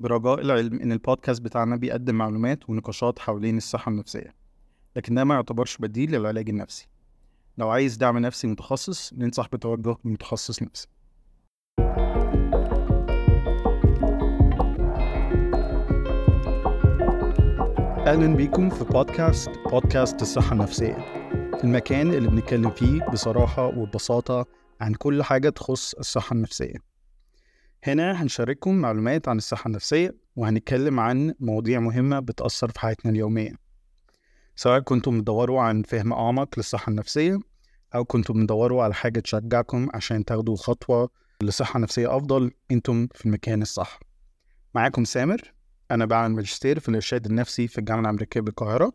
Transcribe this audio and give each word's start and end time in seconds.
برجاء 0.00 0.40
العلم 0.40 0.80
إن 0.80 0.92
البودكاست 0.92 1.42
بتاعنا 1.42 1.76
بيقدم 1.76 2.14
معلومات 2.14 2.70
ونقاشات 2.70 3.18
حوالين 3.18 3.56
الصحة 3.56 3.90
النفسية 3.90 4.34
لكن 4.96 5.14
ده 5.14 5.24
ما 5.24 5.34
يعتبرش 5.34 5.76
بديل 5.76 6.12
للعلاج 6.12 6.48
النفسي. 6.48 6.88
لو 7.58 7.68
عايز 7.68 7.96
دعم 7.96 8.18
نفسي 8.18 8.46
متخصص 8.46 9.12
ننصح 9.12 9.48
بتوجه 9.52 9.96
لمتخصص 10.04 10.62
نفسي. 10.62 10.88
أهلا 18.06 18.36
بيكم 18.36 18.70
في 18.70 18.84
بودكاست 18.84 19.50
بودكاست 19.70 20.22
الصحة 20.22 20.52
النفسية. 20.52 20.96
المكان 21.64 22.10
اللي 22.14 22.28
بنتكلم 22.28 22.70
فيه 22.70 23.04
بصراحة 23.12 23.66
وببساطة 23.66 24.46
عن 24.80 24.94
كل 24.94 25.22
حاجة 25.22 25.48
تخص 25.48 25.94
الصحة 25.94 26.34
النفسية. 26.34 26.95
هنا 27.86 28.22
هنشارككم 28.22 28.74
معلومات 28.74 29.28
عن 29.28 29.36
الصحة 29.36 29.68
النفسية 29.68 30.14
وهنتكلم 30.36 31.00
عن 31.00 31.34
مواضيع 31.40 31.80
مهمة 31.80 32.20
بتأثر 32.20 32.70
في 32.70 32.80
حياتنا 32.80 33.12
اليومية. 33.12 33.52
سواء 34.56 34.80
كنتم 34.80 35.18
بتدوروا 35.18 35.62
عن 35.62 35.82
فهم 35.82 36.12
أعمق 36.12 36.48
للصحة 36.56 36.90
النفسية 36.90 37.38
أو 37.94 38.04
كنتم 38.04 38.42
بتدوروا 38.42 38.82
على 38.82 38.94
حاجة 38.94 39.20
تشجعكم 39.20 39.88
عشان 39.94 40.24
تاخدوا 40.24 40.56
خطوة 40.56 41.10
لصحة 41.42 41.80
نفسية 41.80 42.16
أفضل 42.16 42.50
أنتم 42.70 43.08
في 43.14 43.26
المكان 43.26 43.62
الصح. 43.62 44.00
معاكم 44.74 45.04
سامر 45.04 45.52
أنا 45.90 46.04
بعمل 46.04 46.34
ماجستير 46.34 46.80
في 46.80 46.88
الإرشاد 46.88 47.26
النفسي 47.26 47.68
في 47.68 47.78
الجامعة 47.78 48.00
الأمريكية 48.02 48.40
بالقاهرة. 48.40 48.92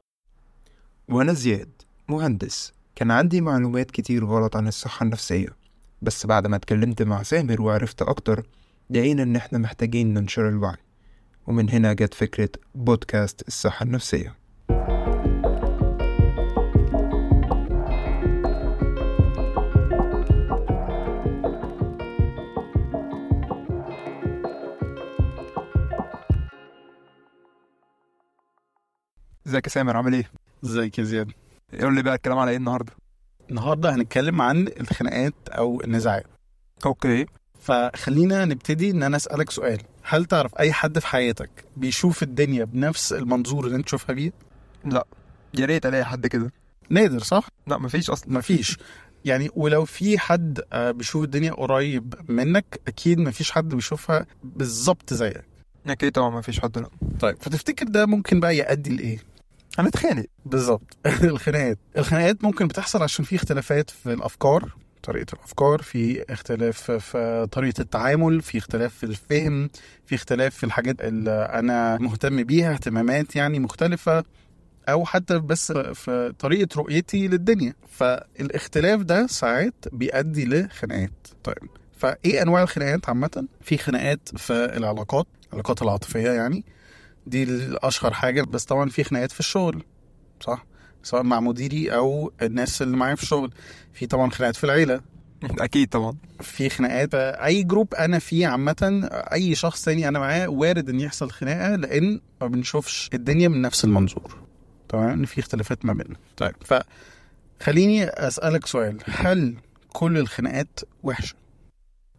وأنا 1.09 1.33
زياد 1.33 1.81
مهندس. 2.07 2.73
كان 2.95 3.11
عندي 3.11 3.41
معلومات 3.41 3.91
كتير 3.91 4.25
غلط 4.25 4.55
عن 4.55 4.67
الصحة 4.67 5.03
النفسية 5.03 5.47
بس 6.01 6.25
بعد 6.25 6.47
ما 6.47 6.55
اتكلمت 6.55 7.01
مع 7.01 7.23
سامر 7.23 7.61
وعرفت 7.61 8.01
أكتر 8.01 8.47
لقينا 8.91 9.23
إن 9.23 9.35
إحنا 9.35 9.57
محتاجين 9.57 10.13
ننشر 10.13 10.49
الوعي. 10.49 10.77
ومن 11.47 11.69
هنا 11.69 11.93
جت 11.93 12.13
فكرة 12.13 12.49
بودكاست 12.75 13.47
الصحة 13.47 13.83
النفسية. 13.83 14.35
إزيك 29.47 29.65
يا 29.65 29.69
سامر؟ 29.69 29.97
عامل 29.97 30.13
إيه؟ 30.13 30.31
إزيك 30.65 30.99
يا 30.99 31.03
زياد؟ 31.03 31.31
قول 31.81 31.95
لي 31.95 32.03
بقى 32.03 32.15
الكلام 32.15 32.37
على 32.37 32.51
إيه 32.51 32.57
النهارده؟ 32.57 32.93
النهاردة 33.49 33.95
هنتكلم 33.95 34.41
عن 34.41 34.67
الخناقات 34.67 35.33
أو 35.49 35.81
النزاعات. 35.81 36.25
أوكي. 36.85 37.25
فخلينا 37.61 38.45
نبتدي 38.45 38.91
إن 38.91 39.03
أنا 39.03 39.17
أسألك 39.17 39.51
سؤال. 39.51 39.81
هل 40.03 40.25
تعرف 40.25 40.55
أي 40.59 40.73
حد 40.73 40.99
في 40.99 41.07
حياتك 41.07 41.49
بيشوف 41.77 42.23
الدنيا 42.23 42.63
بنفس 42.63 43.13
المنظور 43.13 43.65
اللي 43.65 43.75
أنت 43.75 43.85
تشوفها 43.85 44.15
بيه؟ 44.15 44.31
لا. 44.85 45.05
يا 45.53 45.65
ريت 45.65 45.85
ألاقي 45.85 46.05
حد 46.05 46.27
كده. 46.27 46.51
نادر 46.89 47.19
صح؟ 47.19 47.47
لا 47.67 47.77
مفيش 47.77 48.09
أصلا. 48.09 48.33
مفيش. 48.33 48.77
يعني 49.25 49.49
ولو 49.55 49.85
في 49.85 50.19
حد 50.19 50.61
آه، 50.73 50.91
بيشوف 50.91 51.23
الدنيا 51.23 51.51
قريب 51.53 52.13
منك 52.29 52.79
أكيد 52.87 53.19
مفيش 53.19 53.51
حد 53.51 53.69
بيشوفها 53.75 54.25
بالظبط 54.43 55.13
زيك. 55.13 55.43
أكيد 55.87 56.11
طبعا 56.11 56.29
مفيش 56.29 56.59
حد 56.59 56.77
لا. 56.77 56.89
طيب 57.19 57.37
فتفتكر 57.41 57.85
ده 57.85 58.05
ممكن 58.05 58.39
بقى 58.39 58.57
يؤدي 58.57 58.95
لإيه؟ 58.95 59.17
هنتخانق. 59.79 60.25
بالظبط. 60.45 60.97
الخناقات. 61.23 61.77
الخناقات 61.97 62.43
ممكن 62.43 62.67
بتحصل 62.67 63.03
عشان 63.03 63.25
في 63.25 63.35
اختلافات 63.35 63.89
في 63.89 64.13
الأفكار. 64.13 64.73
طريقة 65.03 65.33
الأفكار 65.33 65.81
في 65.81 66.25
اختلاف 66.33 66.91
في 66.91 67.47
طريقة 67.51 67.81
التعامل 67.81 68.41
في 68.41 68.57
اختلاف 68.57 68.95
في 68.95 69.03
الفهم 69.03 69.69
في 70.05 70.15
اختلاف 70.15 70.55
في 70.55 70.63
الحاجات 70.63 71.01
اللي 71.01 71.31
أنا 71.53 71.97
مهتم 71.97 72.43
بيها 72.43 72.73
اهتمامات 72.73 73.35
يعني 73.35 73.59
مختلفة 73.59 74.23
أو 74.89 75.05
حتى 75.05 75.39
بس 75.39 75.71
في 75.71 76.33
طريقة 76.39 76.67
رؤيتي 76.77 77.27
للدنيا 77.27 77.73
فالاختلاف 77.89 79.01
ده 79.01 79.27
ساعات 79.27 79.73
بيؤدي 79.91 80.45
لخناقات 80.45 81.27
طيب 81.43 81.69
فإيه 81.97 82.41
أنواع 82.41 82.63
الخناقات 82.63 83.09
عامة؟ 83.09 83.47
في 83.61 83.77
خناقات 83.77 84.29
في 84.37 84.53
العلاقات 84.53 85.27
العلاقات 85.49 85.81
العاطفية 85.81 86.29
يعني 86.31 86.63
دي 87.27 87.43
الأشهر 87.43 88.13
حاجة 88.13 88.41
بس 88.41 88.65
طبعا 88.65 88.89
في 88.89 89.03
خناقات 89.03 89.31
في 89.31 89.39
الشغل 89.39 89.83
صح؟ 90.41 90.65
سواء 91.03 91.23
مع 91.23 91.39
مديري 91.39 91.95
أو 91.95 92.31
الناس 92.41 92.81
اللي 92.81 92.97
معايا 92.97 93.15
في 93.15 93.23
الشغل. 93.23 93.51
في 93.93 94.05
طبعا 94.05 94.29
خناقات 94.29 94.55
في 94.55 94.63
العيلة. 94.63 95.01
أكيد 95.43 95.89
طبعا. 95.89 96.15
في 96.41 96.69
خناقات. 96.69 97.13
أي 97.15 97.63
جروب 97.63 97.93
أنا 97.93 98.19
فيه 98.19 98.47
عامة 98.47 99.09
أي 99.11 99.55
شخص 99.55 99.83
تاني 99.85 100.07
أنا 100.07 100.19
معاه 100.19 100.47
وارد 100.47 100.89
إن 100.89 100.99
يحصل 100.99 101.31
خناقة 101.31 101.75
لأن 101.75 102.21
ما 102.41 102.47
بنشوفش 102.47 103.09
الدنيا 103.13 103.47
من 103.47 103.61
نفس 103.61 103.85
المنظور. 103.85 104.37
تمام؟ 104.89 105.09
إن 105.09 105.25
في 105.25 105.39
اختلافات 105.39 105.85
ما 105.85 105.93
بيننا. 105.93 106.15
طيب 106.37 106.55
فخليني 107.59 108.03
أسألك 108.05 108.65
سؤال. 108.67 108.97
هل 109.05 109.55
كل 109.93 110.17
الخناقات 110.17 110.79
وحشة؟ 111.03 111.35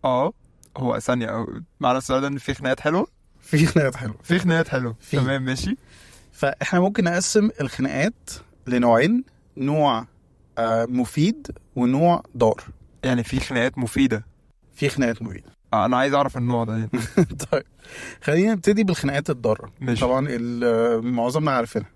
آه 0.05 0.33
هو 0.77 0.99
ثانية. 0.99 1.27
أو- 1.27 1.61
معنى 1.81 1.99
السؤال 1.99 2.21
ده 2.21 2.29
إن 2.29 2.39
في 2.39 2.55
خناقات 2.55 2.81
حلوة؟ 2.81 3.07
في 3.41 3.67
خناقات 3.67 3.97
حلوة. 3.97 4.17
في 4.23 4.39
خناقات 4.39 4.69
حلوة. 4.69 4.97
في. 5.01 5.17
تمام 5.17 5.45
ماشي. 5.45 5.77
فإحنا 6.33 6.81
ممكن 6.81 7.05
نقسم 7.05 7.51
الخناقات 7.61 8.31
لنوعين 8.67 9.25
نوع 9.57 10.07
آه، 10.59 10.85
مفيد 10.85 11.47
ونوع 11.77 12.23
ضار. 12.37 12.65
يعني 13.05 13.23
في 13.25 13.41
خناقات 13.41 13.79
مفيدة. 13.79 14.27
في 14.75 14.89
خناقات 14.89 15.23
مفيدة. 15.23 15.51
آه 15.73 15.85
أنا 15.85 15.97
عايز 15.97 16.15
أعرف 16.15 16.37
النوع 16.37 16.65
ده. 16.65 16.73
يعني. 16.73 16.91
طيب 17.53 17.63
خلينا 18.23 18.53
نبتدي 18.53 18.85
بالخناقات 18.85 19.31
الضارة. 19.31 19.71
ماشي. 19.81 20.01
طبعا 20.01 20.27
ال- 20.31 21.05
معظمنا 21.13 21.51
عارفينها. 21.51 21.89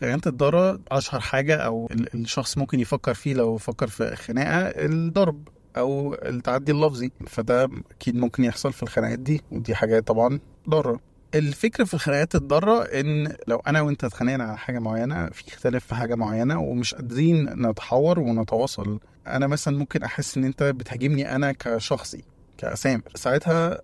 خناقات 0.00 0.26
الضرة 0.26 0.80
أشهر 0.90 1.20
حاجة 1.20 1.56
أو 1.56 1.88
ال- 1.90 2.14
الشخص 2.14 2.58
ممكن 2.58 2.80
يفكر 2.80 3.14
فيه 3.14 3.34
لو 3.34 3.56
فكر 3.56 3.86
في 3.86 4.16
خناقة 4.16 4.68
الضرب 4.68 5.48
أو 5.76 6.14
التعدي 6.14 6.72
اللفظي. 6.72 7.10
فده 7.26 7.68
أكيد 7.90 8.16
ممكن 8.16 8.44
يحصل 8.44 8.72
في 8.72 8.82
الخناقات 8.82 9.18
دي 9.18 9.40
ودي 9.52 9.74
حاجة 9.74 10.00
طبعا 10.00 10.40
ضارة. 10.68 11.00
الفكرة 11.38 11.84
في 11.84 11.94
الخناقات 11.94 12.34
الضارة 12.34 12.82
إن 12.82 13.36
لو 13.48 13.56
أنا 13.66 13.80
وأنت 13.80 14.04
اتخانقنا 14.04 14.44
على 14.44 14.58
حاجة 14.58 14.78
معينة 14.78 15.26
في 15.30 15.48
اختلاف 15.48 15.86
في 15.86 15.94
حاجة 15.94 16.14
معينة 16.14 16.60
ومش 16.60 16.94
قادرين 16.94 17.66
نتحاور 17.68 18.18
ونتواصل 18.20 19.00
أنا 19.26 19.46
مثلا 19.46 19.78
ممكن 19.78 20.02
أحس 20.02 20.36
إن 20.36 20.44
أنت 20.44 20.62
بتهاجمني 20.62 21.34
أنا 21.36 21.52
كشخصي 21.52 22.24
كأسامر 22.58 23.02
ساعتها 23.14 23.80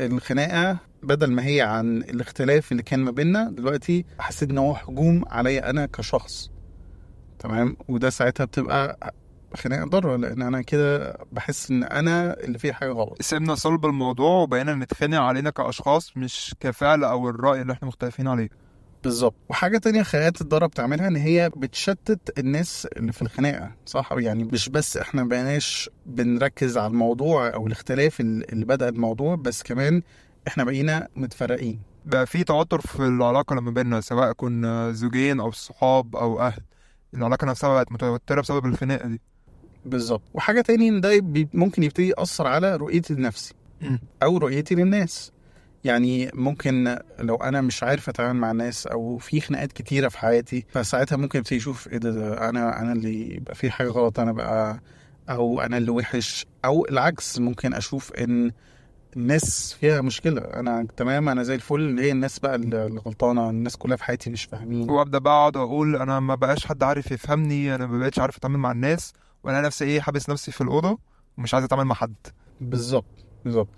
الخناقة 0.00 0.78
بدل 1.02 1.32
ما 1.32 1.46
هي 1.46 1.60
عن 1.60 1.96
الاختلاف 1.96 2.72
اللي 2.72 2.82
كان 2.82 3.00
ما 3.00 3.10
بيننا 3.10 3.50
دلوقتي 3.50 4.04
حسيت 4.18 4.50
إن 4.50 4.58
هو 4.58 4.72
هجوم 4.72 5.24
عليا 5.28 5.70
أنا 5.70 5.86
كشخص. 5.86 6.50
تمام؟ 7.38 7.76
وده 7.88 8.10
ساعتها 8.10 8.44
بتبقى 8.44 9.14
خناقه 9.56 9.84
ضاره 9.88 10.16
لأن 10.16 10.42
أنا 10.42 10.62
كده 10.62 11.18
بحس 11.32 11.70
إن 11.70 11.84
أنا 11.84 12.40
اللي 12.40 12.58
فيه 12.58 12.72
حاجة 12.72 12.90
غلط؟ 12.90 13.22
سيبنا 13.22 13.54
صلب 13.54 13.86
الموضوع 13.86 14.42
وبقينا 14.42 14.74
نتخانق 14.74 15.20
علينا 15.20 15.50
كأشخاص 15.50 16.16
مش 16.16 16.54
كفعل 16.60 17.04
أو 17.04 17.28
الرأي 17.28 17.62
اللي 17.62 17.72
إحنا 17.72 17.88
مختلفين 17.88 18.28
عليه. 18.28 18.48
بالظبط. 19.04 19.34
وحاجة 19.48 19.78
تانية 19.78 20.02
خناقات 20.02 20.40
الضاره 20.40 20.66
بتعملها 20.66 21.08
إن 21.08 21.16
هي 21.16 21.50
بتشتت 21.56 22.38
الناس 22.38 22.86
اللي 22.96 23.12
في 23.12 23.22
الخناقة 23.22 23.72
صح؟ 23.86 24.12
يعني 24.12 24.44
مش 24.44 24.68
بس 24.68 24.96
إحنا 24.96 25.24
بقيناش 25.24 25.90
بنركز 26.06 26.78
على 26.78 26.86
الموضوع 26.86 27.54
أو 27.54 27.66
الاختلاف 27.66 28.20
اللي 28.20 28.64
بدأ 28.64 28.88
الموضوع 28.88 29.34
بس 29.34 29.62
كمان 29.62 30.02
إحنا 30.48 30.64
بقينا 30.64 31.08
متفرقين. 31.16 31.80
بقى 32.06 32.26
في 32.26 32.44
توتر 32.44 32.80
في 32.80 33.00
العلاقة 33.00 33.56
لما 33.56 33.70
بيننا 33.70 34.00
سواء 34.00 34.32
كنا 34.32 34.92
زوجين 34.92 35.40
أو 35.40 35.50
صحاب 35.50 36.16
أو 36.16 36.40
أهل. 36.40 36.62
العلاقة 37.14 37.46
نفسها 37.46 37.74
بقت 37.74 37.92
متوترة 37.92 38.40
بسبب 38.40 38.66
الخناقة 38.66 39.08
دي. 39.08 39.20
بالظبط. 39.84 40.22
وحاجة 40.34 40.60
تاني 40.60 40.88
إن 40.88 41.00
ده 41.00 41.24
ممكن 41.54 41.82
يبتدي 41.82 42.08
يأثر 42.08 42.46
على 42.46 42.76
رؤيتي 42.76 43.14
لنفسي. 43.14 43.54
أو 44.22 44.38
رؤيتي 44.38 44.74
للناس. 44.74 45.32
يعني 45.84 46.30
ممكن 46.34 46.98
لو 47.18 47.36
أنا 47.36 47.60
مش 47.60 47.82
عارف 47.82 48.08
أتعامل 48.08 48.40
مع 48.40 48.50
الناس 48.50 48.86
أو 48.86 49.18
في 49.18 49.40
خناقات 49.40 49.72
كتيرة 49.72 50.08
في 50.08 50.18
حياتي 50.18 50.64
فساعتها 50.68 51.16
ممكن 51.16 51.38
ابتدي 51.38 51.56
أشوف 51.56 51.88
إيه 51.88 51.98
ده, 51.98 52.10
ده 52.10 52.48
أنا 52.48 52.80
أنا 52.80 52.92
اللي 52.92 53.34
يبقى 53.34 53.54
في 53.54 53.70
حاجة 53.70 53.88
غلط 53.88 54.20
أنا 54.20 54.32
بقى 54.32 54.80
أو 55.30 55.60
أنا 55.60 55.76
اللي 55.76 55.90
وحش. 55.90 56.46
أو 56.64 56.86
العكس 56.90 57.38
ممكن 57.38 57.74
أشوف 57.74 58.12
إن 58.12 58.50
الناس 59.16 59.72
فيها 59.80 60.00
مشكلة. 60.00 60.40
أنا 60.40 60.86
تمام 60.96 61.28
أنا 61.28 61.42
زي 61.42 61.54
الفل. 61.54 61.98
هي 62.00 62.12
الناس 62.12 62.38
بقى 62.38 62.54
اللي 62.54 63.00
غلطانه 63.06 63.50
الناس 63.50 63.76
كلها 63.76 63.96
في 63.96 64.04
حياتي 64.04 64.30
مش 64.30 64.44
فاهمين. 64.44 64.90
وأبدأ 64.90 65.18
بقى 65.18 65.32
أقعد 65.34 65.56
أقول 65.56 65.96
أنا 65.96 66.20
ما 66.20 66.34
بقاش 66.34 66.66
حد 66.66 66.82
عارف 66.82 67.10
يفهمني 67.10 67.74
أنا 67.74 67.86
ما 67.86 67.98
بقتش 67.98 68.18
عارف 68.18 68.36
أتعامل 68.36 68.58
مع 68.58 68.72
الناس. 68.72 69.12
وأنا 69.44 69.60
نفسي 69.60 69.84
إيه 69.84 70.00
حابس 70.00 70.30
نفسي 70.30 70.52
في 70.52 70.60
الأوضة 70.60 70.98
ومش 71.38 71.54
عايز 71.54 71.64
أتعامل 71.64 71.84
مع 71.84 71.94
حد. 71.94 72.14
بالظبط 72.60 73.24
بالظبط. 73.44 73.68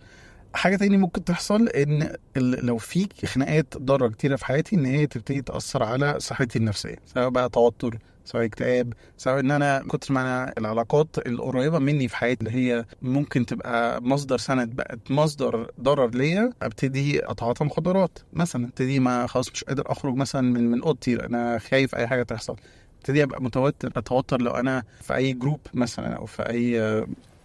حاجة 0.55 0.76
تاني 0.76 0.97
ممكن 0.97 1.25
تحصل 1.25 1.69
إن 1.69 2.12
لو 2.37 2.76
في 2.79 3.09
خناقات 3.26 3.76
ضارة 3.79 4.09
كتيرة 4.09 4.37
في 4.37 4.44
حياتي 4.47 4.76
إن 4.76 4.85
هي 4.85 5.06
تبتدي 5.06 5.43
تأثر 5.43 5.82
على 5.82 6.20
صحتي 6.20 6.59
النفسية. 6.59 6.97
سواء 7.06 7.29
بقى 7.29 7.49
توتر 7.49 7.99
سواء 8.25 8.44
اكتئاب 8.44 8.93
سواء 9.17 9.41
إن 9.41 9.50
أنا 9.50 9.85
كتر 9.88 10.14
ما 10.14 10.20
أنا 10.20 10.53
العلاقات 10.59 11.19
القريبة 11.26 11.79
مني 11.79 12.08
في 12.08 12.17
حياتي 12.17 12.47
اللي 12.47 12.58
هي 12.58 12.85
ممكن 13.03 13.47
تبقى 13.47 14.03
مصدر 14.03 14.38
سند 14.38 14.76
بقت 14.76 15.11
مصدر 15.11 15.70
ضرر 15.81 16.11
ليا 16.11 16.53
أبتدي 16.62 17.31
أتعاطى 17.31 17.65
مخدرات. 17.65 18.19
مثلا 18.32 18.65
أبتدي 18.67 19.00
ما 19.00 19.26
خلاص 19.26 19.53
مش 19.53 19.65
قادر 19.65 19.93
أخرج 19.93 20.15
مثلا 20.15 20.41
من 20.43 20.70
من 20.70 20.82
أوضتي 20.82 21.26
أنا 21.26 21.58
خايف 21.58 21.94
أي 21.94 22.06
حاجة 22.06 22.23
تحصل. 22.23 22.56
ابتدي 23.03 23.23
ابقى 23.23 23.43
متوتر 23.43 23.93
اتوتر 23.97 24.41
لو 24.43 24.51
أنا 24.51 24.83
في 25.01 25.15
اي 25.15 25.33
group 25.33 25.61
مثلا 25.75 26.17
أو 26.17 26.27
في 26.27 26.43
اي 26.43 26.81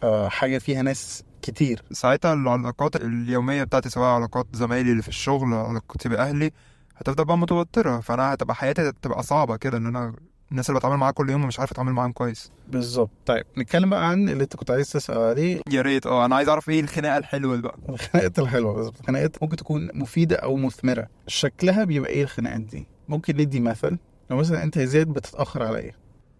آه، 0.04 0.30
حاجة 0.30 0.57
فيها 0.57 0.81
ناس 0.81 1.24
كتير. 1.42 1.83
ساعتها 1.92 2.33
العلاقات 2.33 2.95
اليومية 2.95 3.63
بتاعتي 3.63 3.89
سواء 3.89 4.07
علاقات 4.09 4.48
زمايلي 4.54 4.92
اللي 4.92 5.01
في 5.01 5.07
الشغل 5.07 5.54
علاقتي 5.54 6.09
باهلي 6.09 6.51
هتفضل 6.98 7.25
بقى 7.25 7.38
متوترة. 7.38 8.00
فأنا 8.00 8.33
هتبقى 8.33 8.56
حياتي 8.56 8.89
هتبقى 8.89 9.24
صعبة 9.24 9.56
كده 9.57 9.77
إن 9.77 9.86
أنا 9.86 10.13
الناس 10.51 10.69
اللي 10.69 10.80
بتعامل 10.80 10.98
معاها 10.98 11.12
كل 11.12 11.30
يوم 11.30 11.45
مش 11.48 11.59
عارف 11.59 11.71
أتعامل 11.71 11.92
معاهم 11.92 12.12
كويس. 12.12 12.51
بالظبط. 12.68 13.09
طيب 13.25 13.44
نتكلم 13.57 13.89
بقى 13.89 14.09
عن 14.09 14.30
اللي 14.30 14.44
انت 14.44 14.56
كنت 14.56 14.71
عايز 14.71 14.92
تسأل 14.92 15.18
عليه. 15.18 15.62
يا 15.71 15.81
ريت. 15.81 16.06
آه 16.06 16.25
أنا 16.25 16.36
عايز 16.36 16.50
أعرف 16.50 16.69
إيه 16.69 16.80
الخناقة 16.80 17.18
الحلوة 17.18 17.57
بقى؟ 17.57 17.77
الخناقات 17.89 18.39
الحلوة 18.39 18.74
بالظبط 18.74 19.00
الخناقات 19.00 19.44
ممكن 19.44 19.56
تكون 19.57 19.89
مفيدة 19.94 20.36
أو 20.36 20.56
مثمرة. 20.56 21.07
شكلها 21.27 21.83
بيبقى 21.83 22.09
إيه 22.09 22.24
الخناقات 22.24 22.62
دي؟ 22.62 22.88
ممكن 23.09 23.38
ندي 23.38 23.59
مثل. 23.59 23.98
لو 24.29 24.38
مثلا 24.38 24.63
أنت 24.63 24.77
يا 24.77 24.85
زياد 24.85 25.07
بتتأخر 25.07 25.63
عليا 25.63 25.91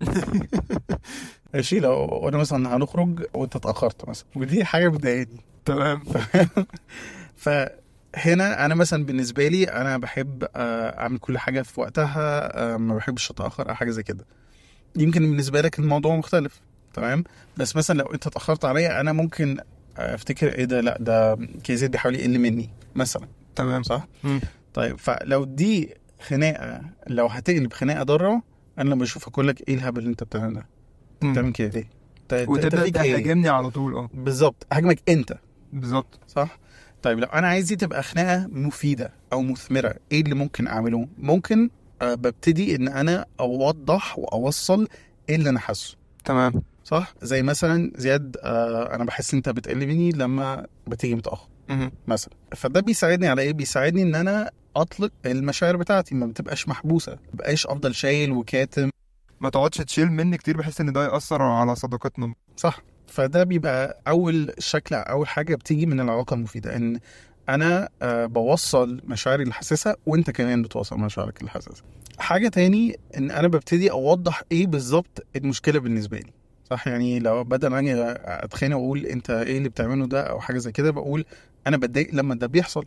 ماشي 1.54 1.80
لو 1.80 2.28
أنا 2.30 2.38
مثلا 2.38 2.76
هنخرج 2.76 3.26
وأنت 3.34 3.56
اتأخرت 3.56 4.10
مثلا 4.10 4.26
ودي 4.36 4.66
حاجة 4.66 4.88
بتضايقني. 4.88 5.42
تمام. 5.66 6.04
فهنا 7.36 8.66
أنا 8.66 8.76
مثلا 8.76 9.06
بالنسبة 9.06 9.48
لي 9.48 9.64
أنا 9.64 9.98
بحب 9.98 10.44
آه، 10.56 11.00
أعمل 11.00 11.18
كل 11.18 11.38
حاجة 11.38 11.62
في 11.62 11.82
وقتها 11.82 12.58
آه، 12.74 12.78
ما 12.78 12.96
بحبش 12.96 13.32
أتأخر 13.32 13.70
أو 13.70 13.76
حاجة 13.76 13.90
زي 13.90 14.04
كده. 14.04 14.26
يمكن 14.96 15.22
بالنسبة 15.22 15.62
لك 15.62 15.80
الموضوع 15.80 16.16
مختلف 16.16 16.62
تمام؟ 16.94 17.24
بس 17.58 17.76
مثلا 17.76 17.98
لو 17.98 18.06
أنت 18.06 18.28
اتأخرت 18.28 18.66
عليا 18.66 19.00
أنا 19.02 19.12
ممكن 19.14 19.58
أفتكر 19.98 20.48
إيه 20.56 20.66
ده؟ 20.66 20.82
لا 20.82 20.98
ده 21.00 21.38
كيزيد 21.64 21.92
بيحاول 21.92 22.16
يقل 22.16 22.40
مني 22.40 22.70
مثلا. 22.96 23.28
تمام. 23.56 23.84
صح؟ 23.84 24.08
مم. 24.24 24.42
طيب 24.74 24.98
فلو 24.98 25.44
دي 25.44 25.94
خناقة 26.22 26.82
لو 27.08 27.26
هتقلب 27.28 27.74
خناقة 27.74 28.04
ضاره 28.04 28.42
أنا 28.80 28.90
لما 28.90 29.04
اشوفك 29.04 29.28
أقول 29.28 29.48
لك 29.48 29.70
إيه 29.70 29.76
الهبل 29.76 30.00
اللي 30.00 30.10
أنت 30.10 30.24
بتعمله 30.24 30.54
ده. 31.22 31.32
بتعمل 31.32 31.52
كده 31.52 31.70
ليه؟ 31.70 31.90
وتبدأ؟ 32.48 32.90
تهاجمني 32.90 33.50
على 33.50 33.70
طول 33.70 33.96
آه. 33.96 34.10
بالظبط. 34.14 34.68
هاجمك 34.74 35.10
أنت. 35.10 35.38
بالظبط. 35.74 36.20
صح؟ 36.28 36.60
طيب 37.02 37.20
لو 37.20 37.26
أنا 37.28 37.48
عايز 37.48 37.68
دي 37.68 37.76
تبقى 37.76 38.04
خناقة 38.04 38.48
مفيدة 38.48 39.14
أو 39.34 39.42
مثمرة 39.42 39.96
إيه 40.12 40.22
اللي 40.22 40.36
ممكن 40.36 40.68
أعمله؟ 40.68 41.08
ممكن 41.18 41.70
آه 42.02 42.14
ببتدي 42.16 42.76
إن 42.76 42.88
أنا 42.88 43.26
أوضح 43.40 44.20
وأوصل 44.20 44.88
إيه 45.30 45.36
اللي 45.36 45.50
أنا 45.50 45.60
حاسه. 45.60 45.98
تمام. 46.26 46.54
صح؟ 46.84 47.14
زي 47.22 47.44
مثلا 47.44 47.92
زياد 47.96 48.38
آه 48.44 48.96
أنا 48.96 49.04
بحس 49.04 49.34
أنت 49.34 49.50
بتقل 49.50 49.88
مني 49.88 50.12
لما 50.12 50.66
بتيجي 50.88 51.16
متأخر. 51.16 51.48
مثلا. 52.08 52.34
فده 52.56 52.80
بيساعدني 52.80 53.28
على 53.28 53.42
إيه؟ 53.42 53.54
بيساعدني 53.54 54.02
إن 54.02 54.16
أنا 54.16 54.52
أطلق 54.76 55.12
المشاعر 55.26 55.76
بتاعتي 55.78 56.16
ما 56.16 56.26
بتبقاش 56.26 56.68
محبوسة 56.68 57.12
ما 57.12 57.18
بقاش 57.34 57.68
أفضل 57.68 57.96
شايل 57.96 58.32
وكاتم. 58.32 58.90
ما 59.42 59.50
تقعدش 59.50 59.78
تشيل 59.78 60.12
مني 60.12 60.38
كتير 60.38 60.58
بحس 60.58 60.82
إن 60.82 60.94
ده 60.94 61.06
يأثر 61.06 61.42
على 61.42 61.76
صداقتنا. 61.76 62.34
صح. 62.58 62.82
فده 63.08 63.44
بيبقى 63.44 64.02
أول 64.08 64.54
شكل 64.60 64.96
أول 64.96 65.28
حاجة 65.28 65.56
بتيجي 65.56 65.86
من 65.86 66.00
العلاقة 66.00 66.34
المفيدة 66.34 66.76
إن 66.76 67.00
أنا 67.50 67.90
آه، 68.02 68.26
بوصل 68.26 69.02
مشاعري 69.08 69.44
اللي 69.44 69.54
حاسسها 69.54 69.96
وأنت 70.06 70.32
كمان 70.32 70.62
بتوصل 70.62 70.98
مشاعرك 71.00 71.40
اللي 71.40 71.50
حاسسها 71.52 71.84
حاجة 72.20 72.48
تاني 72.48 73.00
إن 73.18 73.32
أنا 73.32 73.48
ببتدي 73.48 73.92
أوضح 73.92 74.44
إيه 74.52 74.68
بالظبط 74.68 75.26
المشكلة 75.36 75.80
بالنسبة 75.80 76.18
لي. 76.18 76.32
صح؟ 76.70 76.88
يعني 76.88 77.20
لو 77.20 77.44
بدل 77.44 77.68
ما 77.68 77.80
أجي 77.80 77.94
أتخانق 78.26 78.78
وأقول 78.78 79.06
أنت 79.06 79.30
إيه 79.30 79.58
اللي 79.58 79.70
بتعمله 79.70 80.08
ده 80.08 80.22
أو 80.22 80.40
حاجة 80.40 80.58
زي 80.58 80.72
كده 80.72 80.92
بقول 80.92 81.26
أنا 81.68 81.78
بتضايق 81.78 82.10
لما 82.14 82.36
ده 82.36 82.48
بيحصل 82.48 82.86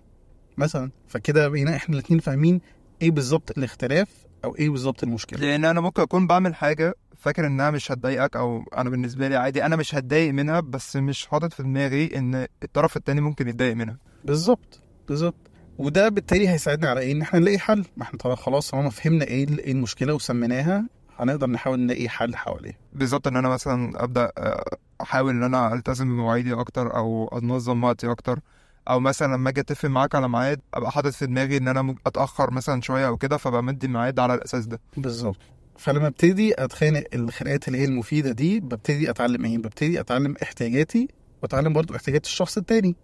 مثلا 0.59 0.91
فكده 1.09 1.49
بقينا 1.49 1.77
إحنا 1.77 1.95
الاتنين 1.95 2.21
فاهمين 2.21 2.61
إيه 3.03 3.11
بالظبط 3.11 3.59
الاختلاف 3.59 4.09
أو 4.45 4.57
إيه 4.57 4.71
بالظبط 4.71 5.03
المشكلة. 5.03 5.41
لأن 5.41 5.65
أنا 5.65 5.81
ممكن 5.81 6.03
أكون 6.03 6.27
بعمل 6.27 6.55
حاجة 6.55 6.95
فاكر 7.17 7.47
إنها 7.47 7.71
مش 7.71 7.93
هتضايقك 7.93 8.37
أو 8.37 8.65
أنا 8.77 8.91
بالنسبة 8.91 9.29
لي 9.29 9.37
عادي 9.37 9.65
أنا 9.67 9.77
مش 9.77 9.95
هتضايق 9.95 10.33
منها 10.35 10.61
بس 10.61 10.97
مش 10.97 11.27
حاطط 11.27 11.53
في 11.53 11.63
دماغي 11.63 12.19
إن 12.19 12.47
الطرف 12.63 12.97
التاني 12.97 13.21
ممكن 13.21 13.49
يتضايق 13.49 13.77
منها. 13.77 13.97
بالظبط 14.25 14.81
بالظبط. 15.09 15.35
وده 15.79 16.09
بالتالي 16.09 16.49
هيساعدنا 16.49 16.91
على 16.91 17.01
إيه؟ 17.01 17.13
إن 17.13 17.23
إحنا 17.23 17.41
نلاقي 17.41 17.59
حل. 17.59 17.85
ما 17.97 18.03
إحنا 18.03 18.19
طبعا 18.19 18.35
خلاص 18.37 18.71
طالما 18.71 18.91
فهمنا 18.91 19.25
إيه 19.25 19.49
إيه 19.59 19.73
المشكلة 19.73 20.15
وسميناها 20.15 20.85
هنقدر 21.19 21.47
نحاول 21.47 21.81
نلاقي 21.81 22.09
حل 22.09 22.37
حواليها. 22.37 22.77
بالظبط 22.93 23.27
إن 23.27 23.37
أنا 23.37 23.49
مثلا 23.49 24.05
أبدأ 24.05 24.33
آه، 24.39 24.77
أحاول 25.01 25.31
إن 25.31 25.43
أنا 25.43 25.75
ألتزم 25.75 26.09
بمواعيدي 26.09 26.53
أكتر 26.53 26.97
أو 26.97 27.29
أنظم 27.43 27.85
وقتي 27.85 28.11
أكتر. 28.11 28.41
أو 28.89 29.01
مثلا 29.01 29.35
لما 29.35 29.49
أجي 29.51 29.61
أتفق 29.61 29.89
معاك 29.89 30.15
على 30.15 30.29
ميعاد 30.29 30.61
أبقى 30.75 30.91
حاطط 30.91 31.09
في 31.13 31.27
دماغي 31.27 31.57
إن 31.57 31.69
أنا 31.69 31.83
ممكن 31.83 32.01
أتأخر 32.07 32.51
مثلا 32.51 32.81
شوية 32.81 33.07
أو 33.07 33.17
كده 33.17 33.37
فبقى 33.37 33.63
مدي 33.63 33.89
ميعاد 33.89 34.19
على 34.19 34.35
الأساس 34.35 34.67
ده. 34.67 34.81
بالظبط. 34.97 35.37
فلما 35.79 36.07
أبتدي 36.07 36.65
أتخانق 36.65 37.05
الخناقات 37.15 37.69
اللي 37.69 37.79
هي 37.79 37.85
المفيدة 37.85 38.33
دي 38.33 38.61
ببتدي 38.61 39.11
أتعلم 39.11 39.45
إيه؟ 39.45 39.59
ببتدي 39.59 40.01
أتعلم 40.01 40.35
احتياجاتي 40.43 41.09
وأتعلم 41.43 41.73
برضو 41.73 41.97
احتياجات 41.97 42.25
الشخص 42.25 42.57
التاني. 42.57 42.97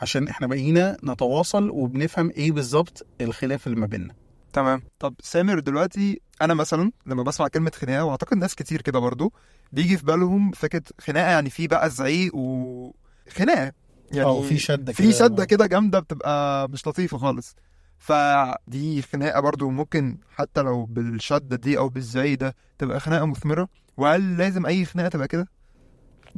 عشان 0.00 0.28
إحنا 0.28 0.46
بقينا 0.46 0.96
نتواصل 1.04 1.70
وبنفهم 1.70 2.30
إيه 2.30 2.52
بالظبط 2.52 3.06
الخلاف 3.20 3.66
اللي 3.66 3.80
ما 3.80 3.86
بيننا. 3.86 4.14
تمام. 4.52 4.82
طب 4.98 5.14
سامر 5.22 5.58
دلوقتي 5.58 6.20
أنا 6.42 6.54
مثلا 6.54 6.92
لما 7.06 7.22
بسمع 7.22 7.48
كلمة 7.48 7.72
خناقة 7.74 8.04
وأعتقد 8.04 8.36
ناس 8.36 8.54
كتير 8.54 8.82
كده 8.82 8.98
برضو 8.98 9.32
بيجي 9.72 9.96
في 9.96 10.04
بالهم 10.04 10.50
فكرة 10.50 10.82
خناقة 11.00 11.30
يعني 11.30 11.50
في 11.50 11.66
بقى 11.66 11.90
زعيق 11.90 12.34
وخناقه 12.34 13.72
يعني 14.12 14.28
آه 14.28 14.42
في 14.42 14.58
شدة 14.58 14.92
في 14.92 15.12
شدة 15.12 15.44
كده 15.44 15.66
جامدة 15.66 16.00
بتبقى 16.00 16.68
مش 16.68 16.86
لطيفة 16.86 17.18
خالص. 17.18 17.56
فدي 17.98 19.02
خناقة 19.02 19.40
برضو 19.40 19.70
ممكن 19.70 20.18
حتى 20.30 20.60
لو 20.62 20.84
بالشدة 20.84 21.56
دي 21.56 21.78
أو 21.78 21.88
بالزعيق 21.88 22.38
ده 22.38 22.54
تبقى 22.78 23.00
خناقة 23.00 23.26
مثمرة. 23.26 23.68
وهل 23.96 24.36
لازم 24.38 24.66
أي 24.66 24.84
خناقة 24.84 25.08
تبقى 25.08 25.28
كده؟ 25.28 25.48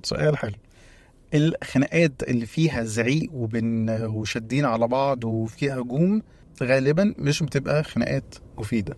سؤال 0.03 0.37
حلو. 0.39 0.53
الخناقات 1.35 2.23
اللي 2.23 2.47
فيها 2.47 2.85
زعيق 2.85 3.31
وبن 3.33 3.91
وشادين 3.91 4.65
على 4.65 4.89
بعض 4.89 5.25
وفيها 5.25 5.79
هجوم 5.81 6.23
غالبا 6.63 7.15
مش 7.19 7.43
بتبقى 7.43 7.85
خناقات 7.85 8.35
مفيدة. 8.59 8.97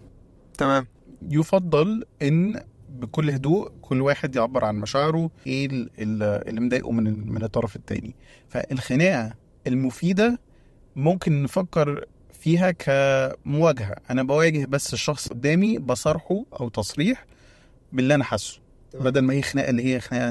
تمام. 0.59 0.87
يفضل 1.23 2.05
إن 2.23 2.61
بكل 3.01 3.31
هدوء 3.31 3.73
كل 3.83 4.01
واحد 4.01 4.37
يعبر 4.37 4.65
عن 4.65 4.77
مشاعره 4.77 5.31
إيه 5.47 5.67
ال- 5.67 5.91
ال- 5.99 6.49
اللي 6.49 6.61
مضايقه 6.61 6.91
من 6.93 7.33
من 7.33 7.43
الطرف 7.43 7.77
التاني 7.77 8.15
فالخناقة 8.49 9.35
المفيدة 9.67 10.39
ممكن 10.97 11.43
نفكر 11.43 12.05
فيها 12.33 12.71
كمواجهة 12.71 13.95
أنا 14.11 14.23
بواجه 14.23 14.67
بس 14.67 14.93
الشخص 14.95 15.29
قدامي 15.29 15.79
بصارحه 15.79 16.45
أو 16.61 16.69
تصريح 16.69 17.25
باللي 17.93 18.15
أنا 18.15 18.25
حاسه. 18.25 18.61
بدل 19.01 19.21
ما 19.21 19.35
هي 19.35 19.43
خناقة 19.43 19.71
اللي 19.71 19.85
هي 19.95 20.01
خناقة 20.01 20.31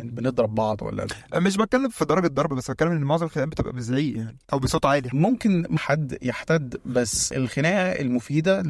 بنضرب 0.00 0.54
بعض 0.54 0.82
ولا 0.82 1.06
مش 1.36 1.56
بتكلم 1.56 1.88
في 1.88 2.04
درجة 2.04 2.26
ضرب 2.28 2.54
بس 2.54 2.70
بتكلم 2.70 2.90
إن 2.92 3.00
معظم 3.02 3.26
الخناقات 3.26 3.50
بتبقى 3.52 3.72
بزعيق 3.72 4.16
يعني 4.16 4.36
أو 4.52 4.58
بصوت 4.58 4.86
عالي. 4.86 5.10
ممكن 5.12 5.78
حد 5.78 6.18
يحتد 6.22 6.80
بس 6.86 7.32
الخناقة 7.32 8.00
المفيدة 8.00 8.62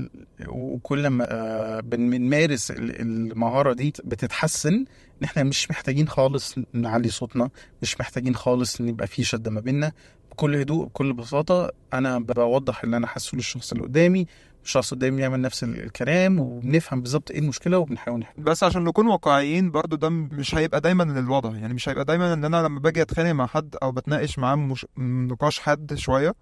وكل 0.49 1.07
ما 1.07 1.27
آه، 1.31 1.81
بن- 1.81 2.11
بنمارس 2.11 2.71
ال- 2.71 3.01
المهارة 3.01 3.73
دي 3.73 3.93
بتتحسن 4.05 4.75
إن 4.75 5.25
إحنا 5.25 5.43
مش 5.43 5.71
محتاجين 5.71 6.09
خالص 6.09 6.55
نعلي 6.73 7.09
صوتنا 7.09 7.51
مش 7.83 8.01
محتاجين 8.01 8.35
خالص 8.35 8.81
ان 8.81 8.89
يبقى 8.89 9.07
في 9.07 9.25
شدة 9.25 9.51
ما 9.51 9.61
بيننا. 9.61 9.93
بكل 10.31 10.57
هدوء 10.57 10.85
بكل 10.87 11.13
بساطة 11.13 11.71
أنا 11.95 12.19
بوضح 12.19 12.85
اللي 12.85 12.97
أنا 12.97 13.07
حاسه 13.07 13.37
للشخص 13.37 13.73
اللي 13.73 13.85
قدامي. 13.85 14.27
الشخص 14.65 14.95
قدامي 14.95 15.23
يعمل 15.23 15.41
نفس 15.41 15.65
ال- 15.65 15.83
الكلام 15.85 16.41
وبنفهم 16.41 17.01
بالظبط 17.01 17.31
إيه 17.31 17.39
المشكلة 17.39 17.79
وبنحاول 17.79 18.21
نحل. 18.21 18.43
بس 18.43 18.65
عشان 18.65 18.85
نكون 18.85 19.07
واقعيين 19.07 19.71
برضو 19.71 19.97
ده 19.97 20.09
مش 20.09 20.55
هيبقى 20.55 20.81
دايما 20.81 21.03
الوضع. 21.19 21.57
يعني 21.57 21.75
مش 21.75 21.89
هيبقى 21.89 22.05
دايما 22.05 22.33
إن 22.33 22.45
أنا 22.45 22.63
لما 22.63 22.81
باجي 22.81 23.03
أتخانق 23.03 23.31
مع 23.31 23.47
حد 23.47 23.77
أو 23.83 23.93
بتناقش 23.93 24.39
معاه 24.39 24.55
مش... 24.57 24.87
نقاش 24.99 25.61
حد 25.61 25.95
شوية 25.95 26.35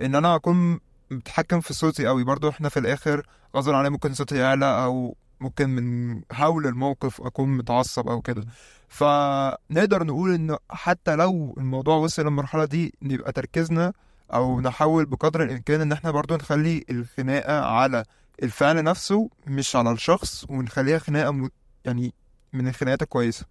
إن 0.00 0.14
أنا 0.14 0.34
أكون 0.34 0.80
متحكم 1.10 1.60
في 1.60 1.74
صوتي 1.74 2.06
قوي. 2.06 2.24
برضو 2.24 2.48
إحنا 2.48 2.68
في 2.68 2.78
الآخر 2.78 3.26
غصب 3.56 3.70
عني 3.70 3.90
ممكن 3.90 4.14
صوتي 4.14 4.36
يعلى 4.36 4.84
أو 4.84 5.16
ممكن 5.40 5.68
من 5.70 6.20
هول 6.32 6.66
الموقف 6.66 7.20
أكون 7.20 7.48
متعصب 7.56 8.08
أو 8.08 8.20
كده. 8.20 8.44
فنقدر 8.88 10.04
نقول 10.04 10.34
ان 10.34 10.56
حتى 10.70 11.16
لو 11.16 11.54
الموضوع 11.58 11.96
وصل 11.96 12.22
للمرحلة 12.22 12.64
دي 12.64 12.94
نبقى 13.02 13.32
تركيزنا 13.32 13.92
أو 14.32 14.60
نحاول 14.60 15.06
بقدر 15.06 15.42
الإمكان 15.42 15.80
إن 15.80 15.92
إحنا 15.92 16.10
برضو 16.10 16.34
نخلي 16.36 16.84
الخناقة 16.90 17.60
على 17.60 18.04
الفعل 18.42 18.84
نفسه 18.84 19.30
مش 19.46 19.76
على 19.76 19.90
الشخص 19.92 20.44
ونخليها 20.48 20.98
خناقة 20.98 21.30
م... 21.30 21.48
يعني 21.84 22.14
من 22.52 22.68
الخناقات 22.68 23.02
الكويسة. 23.02 23.46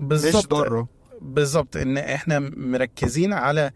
مش 0.00 0.06
بالظبط. 0.08 0.50
ضارة. 0.50 0.88
بالظبط. 1.20 1.76
إن 1.76 1.98
إحنا 1.98 2.38
مركزين 2.56 3.32
على 3.32 3.70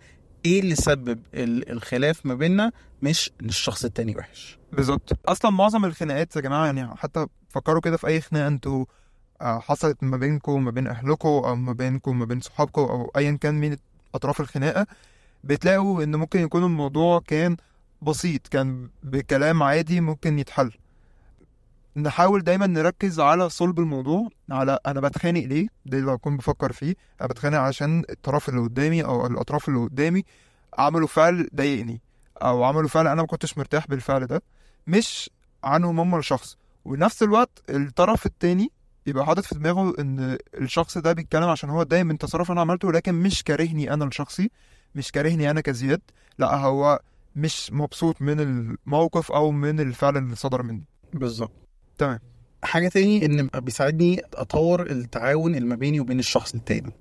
إيه 0.44 0.60
اللي 0.60 0.74
سبب 0.74 1.20
ال- 1.34 1.70
الخلاف 1.70 2.26
ما 2.26 2.34
بيننا 2.34 2.72
مش 3.02 3.30
إن 3.42 3.48
الشخص 3.48 3.84
التاني 3.84 4.16
وحش. 4.16 4.58
بالظبط. 4.72 5.18
أصلا 5.28 5.50
معظم 5.50 5.84
الخناقات 5.84 6.36
يا 6.36 6.40
جماعة 6.40 6.66
يعني 6.66 6.96
حتى 6.96 7.26
فكروا 7.48 7.80
كده 7.80 7.96
في 7.96 8.06
أي 8.06 8.20
خناقة 8.20 8.46
أنتوا 8.46 8.84
آه، 9.40 9.58
حصلت 9.58 10.02
ما 10.02 10.16
بينكم 10.16 10.64
ما 10.64 10.70
بين 10.70 10.86
أهلكم 10.86 11.28
أو 11.28 11.56
ما 11.56 11.72
بينكم 11.72 12.18
ما 12.18 12.24
بين 12.24 12.40
صحابكم 12.40 12.82
أو 12.82 13.12
ايا 13.16 13.38
كان 13.40 13.54
مين 13.54 13.76
أطراف 14.14 14.40
الخناقة. 14.40 14.86
بتلاقوا 15.46 16.02
إن 16.02 16.16
ممكن 16.16 16.40
يكون 16.40 16.64
الموضوع 16.64 17.20
كان 17.26 17.56
بسيط 18.02 18.46
كان 18.48 18.88
بكلام 19.02 19.62
عادي 19.62 20.00
ممكن 20.00 20.38
يتحل. 20.38 20.72
نحاول 21.96 22.42
دايما 22.42 22.66
نركز 22.66 23.20
على 23.20 23.48
صلب 23.48 23.78
الموضوع 23.80 24.28
على 24.50 24.78
أنا 24.86 25.00
بتخانق 25.00 25.44
ليه؟ 25.44 25.66
ده 25.86 25.98
اللي 25.98 26.12
بكون 26.12 26.36
بفكر 26.36 26.72
فيه. 26.72 26.94
أنا 27.20 27.28
بتخانق 27.28 27.58
عشان 27.58 28.02
الطرف 28.10 28.48
اللي 28.48 28.60
قدامي 28.60 29.04
أو 29.04 29.26
الأطراف 29.26 29.68
اللي 29.68 29.80
قدامي 29.80 30.24
عملوا 30.78 31.08
فعل 31.08 31.48
ضايقني 31.54 32.00
أو 32.42 32.64
عملوا 32.64 32.88
فعل 32.88 33.06
أنا 33.06 33.22
ما 33.22 33.26
كنتش 33.28 33.58
مرتاح 33.58 33.86
بالفعل 33.86 34.26
ده 34.26 34.42
مش 34.86 35.30
عنهم 35.64 36.00
هم 36.00 36.14
الشخص. 36.18 36.56
ونفس 36.84 37.22
الوقت 37.22 37.62
الطرف 37.70 38.26
التاني 38.26 38.70
يبقى 39.06 39.26
حاطط 39.26 39.44
في 39.44 39.54
دماغه 39.54 39.94
إن 39.98 40.38
الشخص 40.54 40.98
ده 40.98 41.12
بيتكلم 41.12 41.44
عشان 41.48 41.70
هو 41.70 41.82
اتضايق 41.82 42.04
من 42.04 42.18
تصرف 42.18 42.50
أنا 42.52 42.60
عملته 42.60 42.92
لكن 42.92 43.14
مش 43.14 43.42
كارهني 43.44 43.92
أنا 43.92 44.04
الشخصي 44.04 44.50
مش 44.96 45.12
كارهني 45.12 45.50
أنا 45.50 45.60
كزياد 45.60 46.00
لأ 46.38 46.56
هو 46.56 47.00
مش 47.36 47.72
مبسوط 47.72 48.22
من 48.22 48.40
الموقف 48.40 49.32
أو 49.32 49.50
من 49.50 49.80
الفعل 49.80 50.16
اللي 50.16 50.36
صدر 50.36 50.62
مني. 50.62 50.84
بالظبط. 51.14 51.52
تمام. 51.98 52.18
حاجة 52.62 52.88
تاني 52.88 53.26
إن 53.26 53.48
بيساعدني 53.54 54.22
أطور 54.34 54.82
التعاون 54.82 55.54
اللي 55.54 55.68
ما 55.68 55.74
بيني 55.74 56.00
وبين 56.00 56.18
الشخص 56.18 56.54
التاني. 56.54 56.92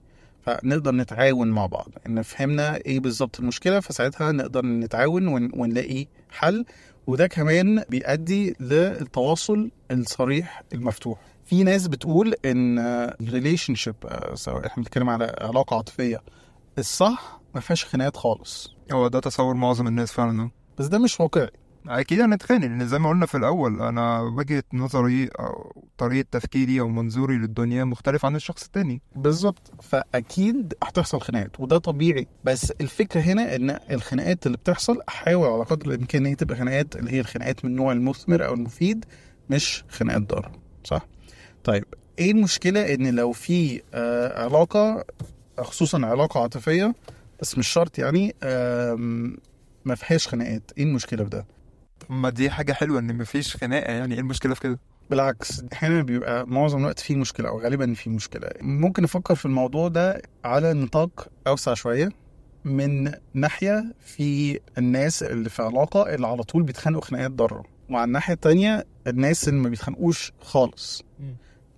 فنقدر 0.41 0.91
نتعاون 0.95 1.47
مع 1.47 1.65
بعض. 1.65 1.87
إن 2.07 2.21
فهمنا 2.21 2.75
إيه 2.75 2.99
بالظبط 2.99 3.39
المشكلة 3.39 3.79
فساعتها 3.79 4.31
نقدر 4.31 4.65
نتعاون 4.65 5.27
ون... 5.27 5.51
ونلاقي 5.53 6.07
حل. 6.29 6.65
وده 7.07 7.27
كمان 7.27 7.83
بيؤدي 7.89 8.55
للتواصل 8.59 9.71
الصريح 9.91 10.63
المفتوح. 10.73 11.19
في 11.45 11.63
ناس 11.63 11.87
بتقول 11.87 12.33
إن 12.45 12.79
ال 13.21 13.75
relationship 13.75 13.95
سواء 14.33 14.67
إحنا 14.67 14.83
بنتكلم 14.83 15.09
على 15.09 15.35
علاقة 15.41 15.75
عاطفية 15.75 16.21
الصح 16.77 17.41
ما 17.55 17.61
فيهاش 17.61 17.85
خناقات 17.85 18.17
خالص. 18.17 18.75
هو 18.91 19.07
ده 19.07 19.19
تصور 19.19 19.53
معظم 19.53 19.87
الناس 19.87 20.11
فعلا 20.11 20.49
بس 20.77 20.85
ده 20.85 20.99
مش 20.99 21.19
واقعي. 21.19 21.49
أكيد 21.87 22.21
هنتخانق 22.21 22.67
لأن 22.67 22.87
زي 22.87 22.99
ما 22.99 23.09
قلنا 23.09 23.25
في 23.25 23.37
الأول 23.37 23.81
أنا 23.81 24.21
وجهة 24.21 24.63
نظري 24.73 25.27
أو 25.39 25.83
طريقة 25.97 26.27
تفكيري 26.31 26.79
أو 26.79 26.87
منظوري 26.87 27.37
للدنيا 27.37 27.83
مختلف 27.83 28.25
عن 28.25 28.35
الشخص 28.35 28.63
التاني. 28.63 29.01
بالظبط. 29.15 29.71
فأكيد 29.81 30.73
هتحصل 30.83 31.21
خناقات 31.21 31.59
وده 31.59 31.77
طبيعي. 31.77 32.27
بس 32.43 32.71
الفكرة 32.71 33.21
هنا 33.21 33.55
إن 33.55 33.79
الخناقات 33.91 34.45
اللي 34.45 34.57
بتحصل 34.57 34.99
احاول 35.09 35.47
على 35.49 35.63
قدر 35.63 35.91
الإمكان 35.91 36.21
إن 36.21 36.27
هي 36.27 36.35
تبقى 36.35 36.57
خناقات 36.57 36.95
اللي 36.95 37.11
هي 37.11 37.19
الخناقات 37.19 37.65
من 37.65 37.71
النوع 37.71 37.91
المثمر 37.91 38.45
أو 38.45 38.53
المفيد 38.53 39.05
مش 39.49 39.83
خناقات 39.89 40.21
ضار. 40.21 40.51
صح؟ 40.83 41.07
طيب 41.63 41.85
إيه 42.19 42.31
المشكلة 42.31 42.93
إن 42.93 43.15
لو 43.15 43.31
في 43.31 43.81
آه 43.93 44.43
علاقة 44.43 45.05
خصوصا 45.59 46.05
علاقة 46.05 46.41
عاطفية 46.41 46.95
بس 47.45 47.57
مش 47.57 47.67
شرط 47.67 47.99
يعني 47.99 48.35
ما 49.85 49.95
فيهاش 49.95 50.27
خناقات. 50.27 50.71
إيه 50.77 50.83
المشكلة 50.83 51.23
في 51.23 51.29
ده؟ 51.29 51.45
ما 52.09 52.29
دي 52.29 52.49
حاجة 52.49 52.73
حلوة 52.73 52.99
إن 52.99 53.17
مفيش 53.17 53.57
خناقة 53.57 53.91
يعني 53.93 54.13
إيه 54.13 54.19
المشكلة 54.19 54.53
في 54.53 54.61
كده؟ 54.61 54.79
بالعكس 55.09 55.63
أحيانا 55.73 56.01
بيبقى 56.01 56.47
معظم 56.47 56.79
الوقت 56.79 56.99
فيه 56.99 57.15
مشكلة 57.15 57.49
أو 57.49 57.59
غالبا 57.61 57.93
فيه 57.93 58.11
مشكلة. 58.11 58.49
ممكن 58.61 59.03
نفكر 59.03 59.35
في 59.35 59.45
الموضوع 59.45 59.87
ده 59.87 60.21
على 60.45 60.73
نطاق 60.73 61.27
أوسع 61.47 61.73
شوية. 61.73 62.09
من 62.65 63.11
ناحية 63.33 63.93
في 63.99 64.59
الناس 64.77 65.23
اللي 65.23 65.49
في 65.49 65.61
علاقة 65.61 66.15
اللي 66.15 66.27
على 66.27 66.43
طول 66.43 66.63
بيتخانقوا 66.63 67.03
خناقات 67.05 67.31
ضارة 67.31 67.63
وعلى 67.89 68.03
الناحية 68.07 68.33
التانية 68.33 68.85
الناس 69.07 69.47
اللي 69.49 69.59
ما 69.59 69.69
بيتخانقوش 69.69 70.31
خالص. 70.41 71.03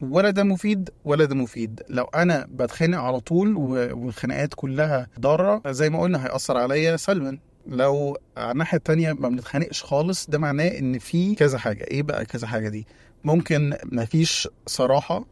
ولا 0.01 0.29
ده 0.29 0.43
مفيد 0.43 0.89
ولا 1.05 1.25
ده 1.25 1.35
مفيد. 1.35 1.81
لو 1.89 2.03
أنا 2.03 2.47
بتخانق 2.51 2.99
على 2.99 3.19
طول 3.19 3.55
والخناقات 3.93 4.53
كلها 4.53 5.07
ضارة 5.19 5.61
زي 5.71 5.89
ما 5.89 6.01
قلنا 6.01 6.25
هيأثر 6.25 6.57
عليا 6.57 6.97
سلبا. 6.97 7.37
لو 7.67 8.17
على 8.37 8.51
الناحية 8.51 8.77
التانية 8.77 9.13
ما 9.13 9.29
بنتخانقش 9.29 9.83
خالص 9.83 10.29
ده 10.29 10.37
معناه 10.37 10.67
إن 10.67 10.99
في 10.99 11.35
كذا 11.35 11.57
حاجة. 11.57 11.83
إيه 11.83 12.03
بقى 12.03 12.25
كذا 12.25 12.47
حاجة 12.47 12.69
دي؟ 12.69 12.87
ممكن 13.23 13.73
مفيش 13.85 14.47
صراحة 14.67 15.25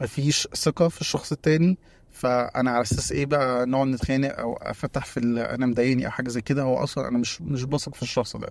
مفيش 0.00 0.48
ثقة 0.54 0.88
في 0.88 1.00
الشخص 1.00 1.32
التاني. 1.32 1.78
فأنا 2.10 2.70
على 2.70 2.82
أساس 2.82 3.12
إيه 3.12 3.26
بقى 3.26 3.66
نقعد 3.66 3.86
نتخانق 3.86 4.38
أو 4.38 4.54
أفتح 4.62 5.04
في 5.04 5.20
أنا 5.54 5.66
مضايقني 5.66 6.06
أو 6.06 6.10
حاجة 6.10 6.28
زي 6.28 6.40
كده؟ 6.40 6.62
هو 6.62 6.76
أصلا 6.76 7.08
أنا 7.08 7.18
مش 7.18 7.42
مش 7.42 7.64
بثق 7.64 7.94
في 7.94 8.02
الشخص 8.02 8.36
ده. 8.36 8.48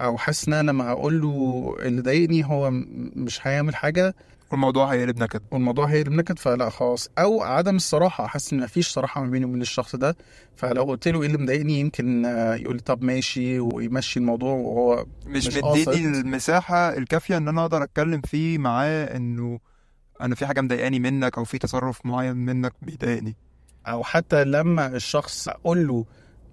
أو 0.00 0.16
حاسس 0.16 0.48
إن 0.48 0.54
أنا 0.54 0.70
لما 0.70 0.88
هقول 0.90 1.20
له 1.20 1.74
اللي 1.80 2.00
ضايقني 2.02 2.44
هو 2.44 2.70
مش 3.16 3.46
هيعمل 3.46 3.74
حاجة. 3.76 4.14
والموضوع 4.50 4.92
هيقلب 4.92 5.22
نكد. 5.22 5.40
والموضوع 5.50 5.86
هيقلب 5.86 6.12
نكد 6.12 6.38
فلا 6.38 6.70
خلاص. 6.70 7.08
أو 7.18 7.42
عدم 7.42 7.76
الصراحة 7.76 8.26
حاسس 8.26 8.52
إن 8.52 8.60
مفيش 8.60 8.88
صراحة 8.88 9.24
ما 9.24 9.30
بيني 9.30 9.44
وبين 9.44 9.62
الشخص 9.62 9.96
ده. 9.96 10.16
فلو 10.56 10.82
قلت 10.84 11.08
له 11.08 11.20
إيه 11.22 11.26
اللي 11.26 11.38
مضايقني 11.38 11.80
يمكن 11.80 12.24
يقول 12.60 12.76
لي 12.76 12.82
طب 12.82 13.02
ماشي 13.04 13.60
ويمشي 13.60 14.20
الموضوع 14.20 14.52
وهو 14.52 15.06
مش, 15.26 15.46
مش 15.46 15.56
مديني. 15.56 16.06
المساحة 16.20 16.76
الكافية 16.96 17.36
إن 17.36 17.48
أنا 17.48 17.60
أقدر 17.62 17.82
أتكلم 17.82 18.20
فيه 18.20 18.58
معاه 18.58 19.16
إنه 19.16 19.58
أنا 20.20 20.34
في 20.34 20.46
حاجة 20.46 20.60
مضايقاني 20.60 20.98
منك 21.00 21.38
أو 21.38 21.44
في 21.44 21.58
تصرف 21.58 22.06
معين 22.06 22.36
منك 22.36 22.72
بيضايقني. 22.82 23.36
أو 23.86 24.02
حتى 24.04 24.44
لما 24.44 24.86
الشخص 24.86 25.48
أقول 25.48 25.86
له 25.86 26.04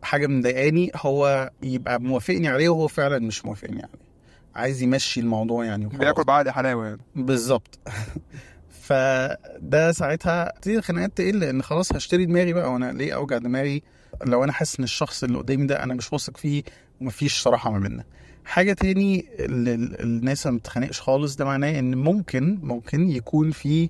حاجة 0.03 0.27
مضايقاني 0.27 0.91
هو 0.95 1.49
يبقى 1.63 2.01
موافقني 2.01 2.47
عليه 2.47 2.69
وهو 2.69 2.87
فعلا 2.87 3.19
مش 3.19 3.45
موافقني 3.45 3.81
عليه. 3.83 4.10
عايز 4.55 4.81
يمشي 4.81 5.19
الموضوع 5.19 5.65
يعني 5.65 5.85
وخلاص. 5.85 5.99
بياكل 5.99 6.23
بعد 6.23 6.49
حلاوة 6.49 6.85
يعني. 6.85 7.01
بالظبط. 7.15 7.79
فده 8.69 9.91
ساعتها 9.91 10.51
تبتدي 10.55 10.77
الخناقات 10.77 11.17
تقل 11.17 11.39
لأن 11.39 11.61
خلاص 11.61 11.93
هشتري 11.93 12.25
دماغي 12.25 12.53
بقى 12.53 12.71
وأنا 12.73 12.91
ليه 12.91 13.13
أوجع 13.15 13.37
دماغي؟ 13.37 13.83
لو 14.25 14.43
أنا 14.43 14.51
حاسس 14.51 14.77
إن 14.79 14.83
الشخص 14.83 15.23
اللي 15.23 15.37
قدامي 15.37 15.65
ده 15.65 15.83
أنا 15.83 15.93
مش 15.93 16.13
واثق 16.13 16.37
فيه 16.37 16.63
ومفيش 17.01 17.41
صراحة 17.41 17.71
ما 17.71 17.79
بيننا. 17.79 18.03
حاجة 18.45 18.73
تاني 18.73 19.25
ال- 19.39 19.67
ال- 19.69 20.01
الناس 20.01 20.47
ما 20.47 20.57
بتتخانقش 20.57 21.01
خالص 21.01 21.35
ده 21.35 21.45
معناه 21.45 21.79
إن 21.79 21.95
ممكن 21.95 22.59
ممكن 22.63 23.09
يكون 23.09 23.51
في 23.51 23.89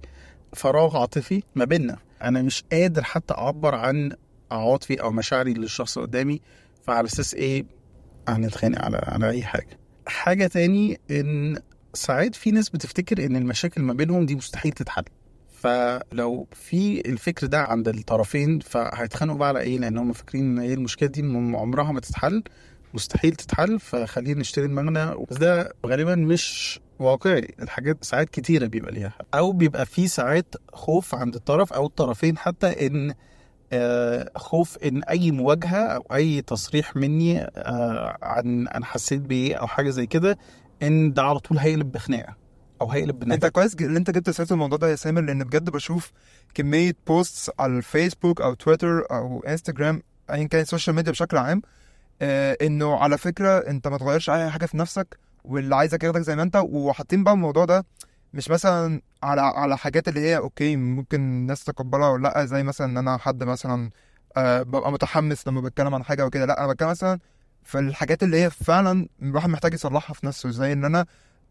فراغ 0.54 0.98
عاطفي 0.98 1.44
ما 1.56 1.66
بيننا. 1.66 1.98
أنا 2.22 2.42
مش 2.42 2.64
قادر 2.72 3.04
حتى 3.04 3.34
أعبر 3.34 3.76
عن 3.76 4.12
عواطفي 4.52 5.02
أو 5.02 5.12
مشاعري 5.12 5.54
للشخص 5.54 5.98
اللي 5.98 6.08
قدامي 6.10 6.42
فعلى 6.84 7.08
أساس 7.08 7.34
إيه؟ 7.34 7.66
هنتخانق 8.28 8.82
على 8.82 8.98
على 8.98 9.30
أي 9.30 9.44
حاجة. 9.44 9.80
حاجة 10.08 10.48
تاني 10.48 11.00
إن 11.12 11.58
ساعات 11.94 12.36
في 12.36 12.52
ناس 12.52 12.70
بتفتكر 12.70 13.26
إن 13.26 13.36
المشاكل 13.36 13.82
ما 13.82 13.94
بينهم 13.94 14.26
دي 14.26 14.36
مستحيل 14.36 14.72
تتحل. 14.72 15.04
فلو 15.62 16.48
في 16.52 17.02
الفكر 17.10 17.48
ده 17.48 17.60
عند 17.62 17.88
الطرفين 17.88 18.60
فهيتخانقوا 18.60 19.38
بقى 19.40 19.48
على 19.48 19.60
إيه؟ 19.60 19.78
لأن 19.80 19.98
هم 19.98 20.14
فاكرين 20.14 20.44
إن 20.44 20.60
إيه 20.60 20.74
المشكلة 20.74 21.10
دي 21.10 21.22
عمرها 21.56 21.92
ما 21.92 22.00
تتحل. 22.00 22.44
مستحيل 22.94 23.36
تتحل 23.36 23.80
فخلينا 23.80 24.40
نشتري 24.40 24.68
دماغنا 24.68 25.16
بس 25.32 25.38
ده 25.38 25.74
غالبا 25.86 26.16
مش 26.16 26.80
واقعي. 27.00 27.48
الحاجات 27.62 28.04
ساعات 28.04 28.30
كتيرة 28.30 28.66
بيبقى 28.66 28.92
ليها 28.92 29.14
أو 29.34 29.52
بيبقى 29.52 29.86
في 29.86 30.08
ساعات 30.08 30.56
خوف 30.74 31.16
عند 31.16 31.36
الطرف 31.36 31.74
أو 31.74 31.86
الطرفين 31.86 32.38
حتى 32.38 32.88
إن 32.88 33.14
خوف 34.36 34.78
إن 34.78 35.04
أي 35.04 35.32
مواجهة 35.32 35.78
أو 35.86 36.06
أي 36.14 36.42
تصريح 36.42 36.96
مني 36.96 37.42
آه، 37.42 38.18
عن 38.22 38.68
أنا 38.68 38.86
حسيت 38.86 39.22
بإيه 39.22 39.56
أو 39.56 39.68
حاجة 39.68 39.90
زي 39.90 40.06
كده 40.06 40.38
إن 40.84 41.14
ده 41.14 41.24
على 41.24 41.40
طول 41.40 41.58
هيقلب 41.58 41.92
بخناقة 41.92 42.36
أو 42.82 42.90
هيقلب 42.92 43.16
أنت 43.24 43.26
بنكد 43.26 43.48
كويس 43.48 43.76
ج- 43.76 43.84
اللي 43.84 43.98
أنت 44.00 44.10
جبت 44.12 44.30
سيره 44.30 44.48
الموضوع 44.54 44.78
ده 44.78 44.90
يا 44.90 44.96
سامر 44.96 45.22
لأن 45.22 45.44
بجد 45.44 45.70
بشوف 45.70 46.12
كمية 46.54 46.96
posts 47.08 47.52
على 47.60 47.78
الفيسبوك 47.78 48.42
أو 48.42 48.54
تويتر 48.54 49.06
أو 49.12 49.44
انستجرام 49.48 50.04
ايا 50.32 50.44
كان 50.48 50.62
ال 50.62 50.67
social 50.67 50.96
media 50.96 51.12
بشكل 51.12 51.38
عام 51.38 51.62
آه 52.22 52.58
إنه 52.62 52.96
على 52.96 53.18
فكرة 53.18 53.58
أنت 53.58 53.88
ما 53.88 53.98
تغيرش 53.98 54.30
أي 54.30 54.50
حاجة 54.50 54.66
في 54.66 54.78
نفسك 54.78 55.18
واللي 55.46 55.76
عايزك 55.76 56.04
ياخدك 56.04 56.22
زي 56.22 56.36
ما 56.36 56.44
أنت 56.44 56.62
وحاطين 56.66 57.24
بقى 57.24 57.34
الموضوع 57.34 57.66
ده 57.66 57.86
مش 58.34 58.50
مثلا 58.50 59.02
على 59.24 59.42
على 59.42 59.78
حاجات 59.78 60.08
اللي 60.08 60.20
هي 60.20 60.38
okay 60.38 60.76
ممكن 60.76 61.20
الناس 61.22 61.64
تتقبلها 61.64 62.10
ولا 62.10 62.24
لأ 62.28 62.46
زي 62.46 62.64
مثلا 62.64 62.88
إن 62.88 62.98
أنا 62.98 63.18
حد 63.18 63.44
مثلا 63.44 63.90
آه 64.38 64.62
ببقى 64.64 64.92
متحمس 64.92 65.48
لما 65.48 65.62
بتكلم 65.62 65.96
عن 65.96 66.04
حاجة 66.04 66.26
وكده 66.26 66.46
لأ 66.46 66.64
أنا 66.64 66.74
بتكلم 66.74 66.90
مثلا 66.90 67.20
في 67.64 67.80
الحاجات 67.80 68.24
اللي 68.24 68.44
هي 68.44 68.50
فعلا 68.50 69.08
الواحد 69.22 69.50
محتاج 69.50 69.74
يصلحها 69.74 70.14
في 70.14 70.26
نفسه 70.26 70.50
زي 70.50 70.74
إن 70.74 70.86
أنا 70.86 71.06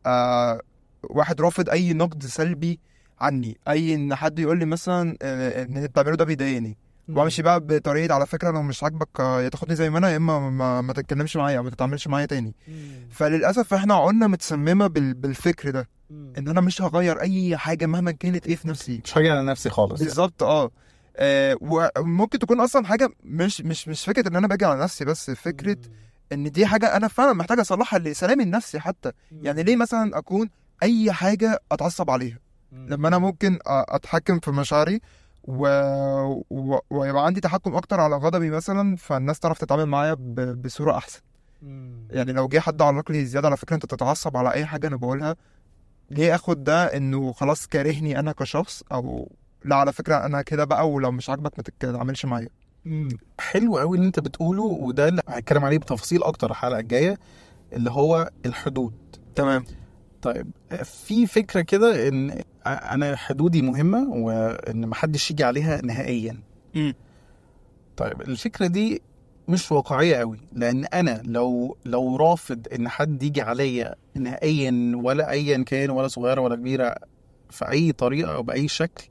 آه 0.06 0.60
واحد 1.02 1.40
رافض 1.40 1.68
أي 1.70 1.92
نقد 1.92 2.22
سلبي 2.24 2.80
عني 3.20 3.58
أي 3.68 3.94
إن 3.94 4.14
حد 4.14 4.38
يقول 4.38 4.58
لي 4.58 4.64
مثلا 4.64 5.16
آه، 5.22 5.62
إن 5.62 5.76
اللي 5.76 5.88
بتعمله 5.88 6.16
ده 6.16 6.24
بيضايقني. 6.24 6.76
وامشي 7.16 7.42
بقى 7.42 7.60
بطريقة 7.60 8.14
على 8.14 8.26
فكرة 8.26 8.50
لو 8.50 8.62
مش 8.62 8.84
عاجبك 8.84 9.08
يا 9.18 9.48
تاخدني 9.48 9.74
زي 9.76 9.90
ما 9.90 9.98
أنا 9.98 10.10
يا 10.10 10.16
إما 10.16 10.50
ما, 10.50 10.80
ما 10.80 10.92
تتكلمش 10.92 11.36
معايا 11.36 11.58
أو 11.58 11.62
ما 11.62 11.70
تتعاملش 11.70 12.08
معايا 12.08 12.26
تاني. 12.26 12.54
فللأسف 13.10 13.74
إحنا 13.74 13.94
عقولنا 13.94 14.26
متسممة 14.26 14.86
بال... 14.86 15.14
بالفكر 15.14 15.70
ده 15.70 15.88
إن 16.10 16.48
أنا 16.48 16.60
مش 16.60 16.82
هغير 16.82 17.20
أي 17.20 17.56
حاجة 17.56 17.86
مهما 17.86 18.10
كانت 18.10 18.46
إيه 18.46 18.56
في 18.56 18.68
نفسي. 18.68 19.00
مش 19.04 19.18
هاجي 19.18 19.30
على 19.30 19.42
نفسي 19.42 19.70
خالص 19.70 20.02
بالظبط 20.02 20.42
آه. 20.42 20.70
آه 21.16 21.56
وممكن 21.98 22.38
تكون 22.38 22.60
أصلا 22.60 22.86
حاجة 22.86 23.08
مش 23.24 23.60
مش 23.60 23.88
مش 23.88 24.04
فكرة 24.04 24.28
إن 24.28 24.36
أنا 24.36 24.46
باجي 24.48 24.64
على 24.64 24.80
نفسي 24.80 25.04
بس 25.04 25.30
فكرة 25.30 25.76
إن 26.32 26.50
دي 26.50 26.66
حاجة 26.66 26.96
أنا 26.96 27.08
فعلا 27.08 27.32
محتاج 27.32 27.60
أصلحها 27.60 27.98
لسلامي 27.98 28.42
النفسي 28.42 28.80
حتى. 28.80 29.12
يعني 29.32 29.62
ليه 29.62 29.76
مثلا 29.76 30.18
أكون 30.18 30.48
أي 30.82 31.12
حاجة 31.12 31.60
أتعصب 31.72 32.10
عليها؟ 32.10 32.38
لما 32.72 33.08
أنا 33.08 33.18
ممكن 33.18 33.58
أتحكم 33.66 34.38
في 34.40 34.50
مشاعري 34.50 35.00
و... 35.44 35.66
و... 36.50 36.78
ويبقى 36.90 37.26
عندي 37.26 37.40
تحكم 37.40 37.74
أكتر 37.74 38.00
على 38.00 38.16
غضبي 38.16 38.50
مثلا 38.50 38.96
فالناس 38.96 39.38
تعرف 39.40 39.58
تتعامل 39.58 39.86
معايا 39.86 40.14
ب... 40.14 40.62
بصورة 40.62 40.96
أحسن. 40.96 41.20
يعني 42.10 42.32
لو 42.32 42.48
جه 42.48 42.58
حد 42.58 42.82
علق 42.82 43.10
لي 43.12 43.24
زيادة 43.24 43.48
على 43.48 43.56
فكرة 43.56 43.74
أنت 43.74 43.86
تتعصب 43.86 44.36
على 44.36 44.52
أي 44.52 44.66
حاجة 44.66 44.86
أنا 44.86 44.96
بقولها. 44.96 45.36
ليه 46.10 46.34
آخد 46.34 46.64
ده 46.64 46.96
إنه 46.96 47.32
خلاص 47.32 47.66
كارهني 47.66 48.18
أنا 48.18 48.32
كشخص 48.32 48.82
أو 48.92 49.32
لا 49.64 49.76
على 49.76 49.92
فكرة 49.92 50.26
أنا 50.26 50.42
كده 50.42 50.64
بقى 50.64 50.90
ولو 50.90 51.10
مش 51.10 51.30
عاجبك 51.30 51.52
ما 51.58 51.64
تتعاملش 51.64 52.24
معايا. 52.26 52.48
حلو 53.40 53.78
قوي 53.78 53.96
اللي 53.96 54.06
أنت 54.06 54.20
بتقوله 54.20 54.62
وده 54.62 55.08
اللي 55.08 55.22
هتكلم 55.28 55.64
عليه 55.64 55.78
بتفاصيل 55.78 56.22
أكتر 56.22 56.50
الحلقة 56.50 56.78
الجاية 56.78 57.18
اللي 57.72 57.90
هو 57.90 58.30
الحدود. 58.46 58.94
تمام. 59.34 59.64
طيب 60.22 60.50
في 60.84 61.26
فكرة 61.26 61.60
كده 61.60 62.08
إن 62.08 62.42
أنا 62.66 63.16
حدودي 63.16 63.62
مهمة 63.62 64.08
وإن 64.10 64.86
محدش 64.86 65.30
يجي 65.30 65.44
عليها 65.44 65.80
نهائيا. 65.84 66.40
مم. 66.74 66.94
طيب 67.96 68.20
الفكرة 68.20 68.66
دي 68.66 69.02
مش 69.48 69.72
واقعية 69.72 70.16
قوي 70.16 70.38
لأن 70.52 70.84
أنا 70.84 71.22
لو 71.24 71.76
لو 71.84 72.16
رافض 72.16 72.66
إن 72.74 72.88
حد 72.88 73.22
يجي 73.22 73.42
عليا 73.42 73.94
نهائيا 74.14 74.92
ولا 74.96 75.30
ايا 75.30 75.64
كان 75.64 75.90
ولا 75.90 76.08
صغيرة 76.08 76.40
ولا 76.40 76.56
كبيرة 76.56 76.94
في 77.50 77.70
أي 77.70 77.92
طريقة 77.92 78.34
أو 78.34 78.42
بأي 78.42 78.68
شكل 78.68 79.04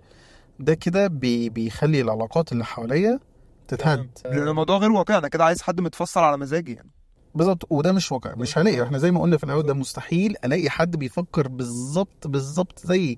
ده 0.60 0.74
كده 0.74 1.08
بي 1.08 1.50
بيخلي 1.50 2.02
العلاقات 2.02 2.52
اللي 2.52 2.66
حواليا 2.66 3.20
تتهد. 3.68 4.10
لأن 4.26 4.48
الموضوع 4.48 4.78
غير 4.78 4.92
واقعي 4.92 5.18
أنا 5.18 5.28
كده 5.28 5.44
عايز 5.46 5.62
حد 5.62 5.82
متفصل 5.82 6.20
على 6.20 6.38
مزاجي 6.38 6.74
يعني. 6.74 6.90
بالظبط. 7.36 7.68
وده 7.70 7.92
مش 7.92 8.12
واقع 8.12 8.36
مش 8.36 8.58
هلاقي. 8.58 8.84
إحنا 8.84 8.98
زي 8.98 9.12
ما 9.12 9.22
قلنا 9.22 9.38
في 9.38 9.44
الأول 9.44 9.64
ده 9.64 9.74
مستحيل 9.74 10.36
ألاقي 10.46 10.70
حد 10.70 10.96
بيفكر 10.96 11.48
بالظبط 11.48 12.28
بالظبط 12.28 12.80
زيي 12.86 13.18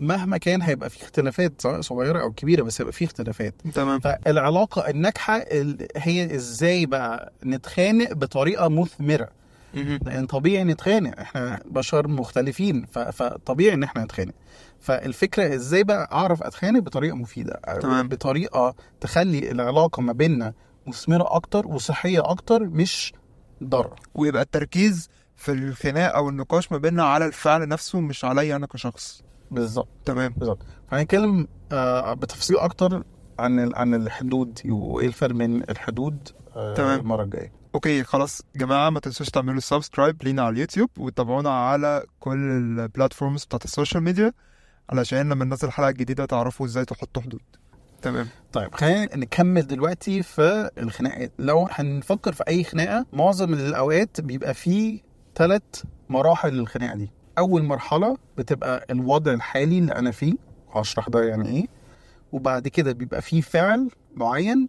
مهما 0.00 0.36
كان 0.38 0.62
هيبقى 0.62 0.90
في 0.90 1.02
اختلافات 1.02 1.52
سواء 1.62 1.80
صغيرة 1.80 2.20
أو 2.22 2.32
كبيرة 2.32 2.62
بس 2.62 2.80
هيبقى 2.80 2.92
في 2.92 3.04
اختلافات. 3.04 3.54
تمام. 3.74 4.00
فالعلاقة 4.00 4.88
الناجحة 4.90 5.36
ال- 5.36 5.86
هي 5.96 6.34
إزاي 6.34 6.86
بقى 6.86 7.32
نتخانق 7.44 8.12
بطريقة 8.12 8.68
مثمرة. 8.68 9.28
لأن 9.74 10.26
طبيعي 10.26 10.64
نتخانق 10.64 11.20
إحنا 11.20 11.60
بشر 11.66 12.08
مختلفين 12.08 12.84
فطبيعي 13.12 13.74
إن 13.74 13.82
إحنا 13.82 14.04
نتخانق. 14.04 14.32
فالفكرة 14.80 15.54
إزاي 15.54 15.84
بقى 15.84 16.08
أعرف 16.12 16.42
أتخانق 16.42 16.80
بطريقة 16.80 17.16
مفيدة؟ 17.16 17.60
تمام. 17.82 18.08
بطريقة 18.08 18.74
تخلي 19.00 19.50
العلاقة 19.50 20.00
ما 20.02 20.12
بيننا 20.12 20.52
مثمرة 20.86 21.26
أكتر 21.36 21.66
وصحية 21.66 22.30
أكتر 22.30 22.62
مش 22.64 23.12
ضاره 23.64 23.96
ويبقى 24.14 24.42
التركيز 24.42 25.08
في 25.36 25.52
الخناق 25.52 26.14
أو 26.16 26.28
النقاش 26.28 26.72
ما 26.72 26.78
بيننا 26.78 27.04
على 27.04 27.26
الفعل 27.26 27.68
نفسه 27.68 28.00
مش 28.00 28.24
عليا 28.24 28.56
أنا 28.56 28.66
كشخص. 28.66 29.22
بالظبط. 29.50 29.88
تمام. 30.04 30.34
بالظبط. 30.36 30.58
فهنتكلم 30.90 31.48
آه 31.72 32.14
بتفاصيل 32.14 32.56
أكتر 32.58 33.02
عن 33.38 33.74
عن 33.74 33.94
الحدود 33.94 34.60
وإيه 34.66 35.06
الفرق 35.06 35.34
بين 35.34 35.62
الحدود 35.70 36.28
آه 36.56 36.74
تمام. 36.74 37.00
المرة 37.00 37.22
الجاية. 37.22 37.52
Okay 37.74 38.04
خلاص. 38.04 38.42
جماعة 38.56 38.90
ما 38.90 39.00
تنسوش 39.00 39.28
تعملوا 39.30 39.60
subscribe 39.60 40.22
لينا 40.24 40.42
على 40.42 40.52
اليوتيوب 40.52 40.90
وتتابعونا 40.98 41.50
على 41.50 42.04
كل 42.20 42.38
ال 42.50 42.59
platforms 42.59 43.44
بتاعت 43.44 43.64
ال 43.64 43.69
social 43.69 44.02
media 44.02 44.32
علشان 44.90 45.28
لما 45.28 45.44
ننزل 45.44 45.70
حلقة 45.70 45.90
جديدة 45.90 46.24
تعرفوا 46.26 46.66
إزاي 46.66 46.84
تحطوا 46.84 47.22
حدود. 47.22 47.42
تمام. 48.02 48.28
طيب 48.52 48.74
خلينا 48.74 49.16
نكمل 49.16 49.66
دلوقتي 49.66 50.22
في 50.22 50.70
الخناقات 50.78 51.32
لو 51.38 51.68
هنفكر 51.70 52.32
في 52.32 52.44
أي 52.48 52.64
خناقة 52.64 53.06
معظم 53.12 53.54
الأوقات 53.54 54.20
بيبقى 54.20 54.54
فيه 54.54 55.00
ثلاث 55.34 55.62
مراحل 56.08 56.48
للخناقة 56.52 56.96
دي. 56.96 57.10
أول 57.38 57.62
مرحلة 57.62 58.16
بتبقى 58.38 58.86
الوضع 58.90 59.32
الحالي 59.32 59.78
اللي 59.78 59.92
أنا 59.92 60.10
فيه 60.10 60.34
هشرح 60.72 61.08
ده 61.08 61.22
يعني 61.24 61.48
إيه. 61.48 61.66
وبعد 62.32 62.68
كده 62.68 62.92
بيبقى 62.92 63.22
فيه 63.22 63.40
فعل 63.40 63.88
معين 64.14 64.68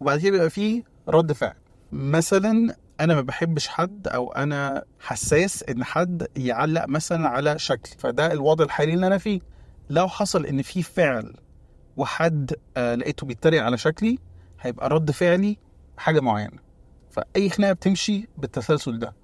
وبعد 0.00 0.20
كده 0.20 0.30
بيبقى 0.30 0.50
فيه 0.50 0.82
رد 1.08 1.32
فعل. 1.32 1.54
مثلا 1.92 2.74
أنا 3.00 3.14
ما 3.14 3.20
بحبش 3.20 3.68
حد 3.68 4.08
أو 4.08 4.32
أنا 4.32 4.84
حساس 5.00 5.62
إن 5.62 5.84
حد 5.84 6.26
يعلق 6.36 6.88
مثلا 6.88 7.28
على 7.28 7.58
شكل 7.58 7.90
فده 7.98 8.32
الوضع 8.32 8.64
الحالي 8.64 8.94
اللي 8.94 9.06
أنا 9.06 9.18
فيه. 9.18 9.40
لو 9.90 10.08
حصل 10.08 10.46
إن 10.46 10.62
في 10.62 10.82
فعل 10.82 11.34
وحد 11.96 12.54
آه 12.76 12.94
لقيته 12.94 13.26
بيتريق 13.26 13.62
على 13.62 13.78
شكلي 13.78 14.18
هيبقى 14.60 14.88
رد 14.88 15.10
فعلي 15.10 15.56
حاجة 15.96 16.20
معينة. 16.20 16.58
فأي 17.10 17.50
خناقة 17.50 17.72
بتمشي 17.72 18.28
بالتسلسل 18.38 18.98
ده. 18.98 19.14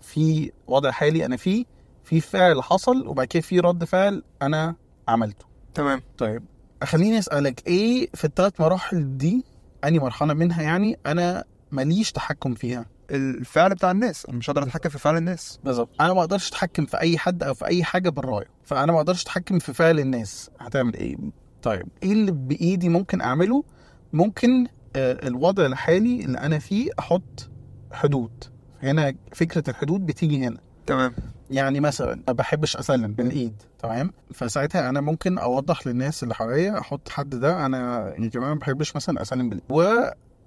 في 0.00 0.52
وضع 0.66 0.90
حالي 0.90 1.26
أنا 1.26 1.36
فيه 1.36 1.64
في 2.04 2.20
فعل 2.20 2.62
حصل 2.62 3.06
وبعد 3.08 3.26
كده 3.26 3.42
في 3.42 3.60
رد 3.60 3.84
فعل 3.84 4.22
أنا 4.42 4.74
عملته. 5.08 5.44
تمام. 5.74 6.02
طيب 6.18 6.42
خليني 6.84 7.18
أسألك 7.18 7.66
إيه 7.66 8.08
في 8.14 8.24
الثلاث 8.24 8.60
مراحل 8.60 9.16
دي 9.16 9.44
اني 9.84 9.98
مرحلة 9.98 10.34
منها 10.34 10.62
يعني 10.62 10.98
أنا 11.06 11.44
ماليش 11.72 12.12
تحكم 12.12 12.54
فيها؟ 12.54 12.86
الفعل 13.10 13.74
بتاع 13.74 13.90
الناس. 13.90 14.26
أنا 14.26 14.36
مش 14.38 14.50
هقدر 14.50 14.62
أتحكم 14.62 14.88
في 14.88 14.98
فعل 14.98 15.16
الناس. 15.16 15.60
بالظبط. 15.64 15.88
أنا 16.00 16.12
ما 16.12 16.20
أقدرش 16.20 16.48
أتحكم 16.48 16.86
في 16.86 17.00
أي 17.00 17.18
حد 17.18 17.42
أو 17.42 17.54
في 17.54 17.66
أي 17.66 17.84
حاجة 17.84 18.08
بالرايه 18.08 18.46
فأنا 18.64 18.92
ما 18.92 18.98
أقدرش 18.98 19.22
أتحكم 19.22 19.58
في 19.58 19.72
فعل 19.72 19.98
الناس. 20.00 20.50
هتعمل 20.60 20.94
إيه؟ 20.94 21.16
طيب. 21.62 21.86
إيه 22.02 22.12
اللي 22.12 22.32
بإيدي 22.32 22.88
ممكن 22.88 23.20
أعمله؟ 23.20 23.64
ممكن 24.12 24.66
آه، 24.96 25.28
الوضع 25.28 25.66
الحالي 25.66 26.24
اللي 26.24 26.38
أنا 26.38 26.58
فيه 26.58 26.90
أحط 26.98 27.50
حدود. 27.92 28.44
هنا 28.82 29.14
فكرة 29.32 29.70
الحدود 29.70 30.06
بتيجي 30.06 30.46
هنا. 30.46 30.58
تمام. 30.86 31.12
يعني 31.50 31.80
مثلا 31.80 32.20
ما 32.28 32.32
بحبش 32.32 32.76
أسلم 32.76 33.12
بالإيد 33.12 33.62
تمام؟ 33.78 34.10
فساعتها 34.34 34.88
أنا 34.88 35.00
ممكن 35.00 35.38
أوضح 35.38 35.86
للناس 35.86 36.22
اللي 36.22 36.34
حواليا 36.34 36.78
أحط 36.78 37.08
حد 37.08 37.30
ده 37.30 37.66
أنا 37.66 38.08
يا 38.18 38.28
جماعة 38.28 38.54
ما 38.54 38.58
بحبش 38.60 38.96
مثلا 38.96 39.22
أسلم 39.22 39.48
بالإيد. 39.48 39.64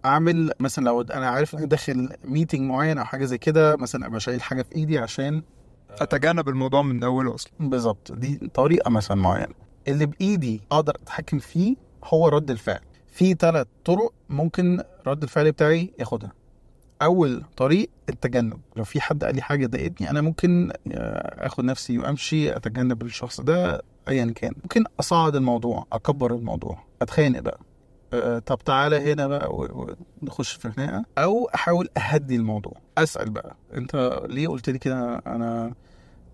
وأعمل 0.06 0.52
مثلا 0.60 0.86
لو 0.86 1.02
أنا 1.02 1.30
عارف 1.30 1.54
إن 1.54 1.60
أنا 1.60 1.68
داخل 1.68 2.10
ميتنج 2.26 2.62
معين 2.62 2.98
أو 2.98 3.06
حاجة 3.06 3.26
زي 3.26 3.38
كده 3.38 3.76
مثلا 3.76 4.06
أبقى 4.08 4.20
شايل 4.20 4.42
حاجة 4.42 4.62
في 4.62 4.76
إيدي 4.76 4.98
عشان 4.98 5.44
أتجنب 6.02 6.50
الموضوع 6.50 6.82
من 6.82 7.04
أوله 7.04 7.36
أصلا. 7.36 7.52
بالظبط. 7.60 8.12
دي 8.12 8.52
طريقة 8.54 8.90
مثلا 8.90 9.18
معينة. 9.18 9.54
اللي 9.88 10.06
بإيدي 10.06 10.62
أقدر 10.72 10.96
أتحكم 11.04 11.40
فيه 11.40 11.76
هو 12.04 12.28
رد 12.28 12.52
الفعل. 12.52 12.80
في 13.08 13.34
ثلاث 13.34 13.68
طرق 13.86 14.14
ممكن 14.30 14.84
رد 15.08 15.24
الفعل 15.24 15.52
بتاعي 15.52 15.94
ياخدها. 16.00 16.32
أول 17.02 17.44
طريق 17.58 17.90
التجنب. 18.10 18.60
لو 18.76 18.84
في 18.84 19.02
حد 19.02 19.24
قال 19.24 19.36
لي 19.36 19.42
حاجة 19.42 19.66
ضايقتني 19.68 20.10
أنا 20.10 20.22
ممكن 20.22 20.72
آه، 20.92 21.46
آخد 21.46 21.64
نفسي 21.66 21.98
وأمشي 22.00 22.56
أتجنب 22.56 23.02
الشخص 23.02 23.42
ده 23.42 23.82
ايا 24.08 24.34
كان. 24.36 24.54
ممكن 24.64 24.84
أصعد 25.00 25.36
الموضوع 25.36 25.86
أكبر 25.94 26.36
الموضوع 26.36 26.84
أتخانق 27.02 27.40
بقى. 27.40 27.60
آه، 28.14 28.40
طب 28.40 28.58
تعالى 28.58 29.14
هنا 29.14 29.28
بقى 29.28 29.50
ونخش 30.22 30.54
في 30.54 30.72
خناقة. 30.72 31.06
أو 31.18 31.50
أحاول 31.56 31.90
أهدي 31.98 32.36
الموضوع. 32.36 32.74
أسأل 32.98 33.30
بقى. 33.30 33.56
أنت 33.74 34.22
ليه 34.30 34.48
قلت 34.48 34.70
لي 34.70 34.80
كده؟ 34.80 35.22
أنا 35.28 35.74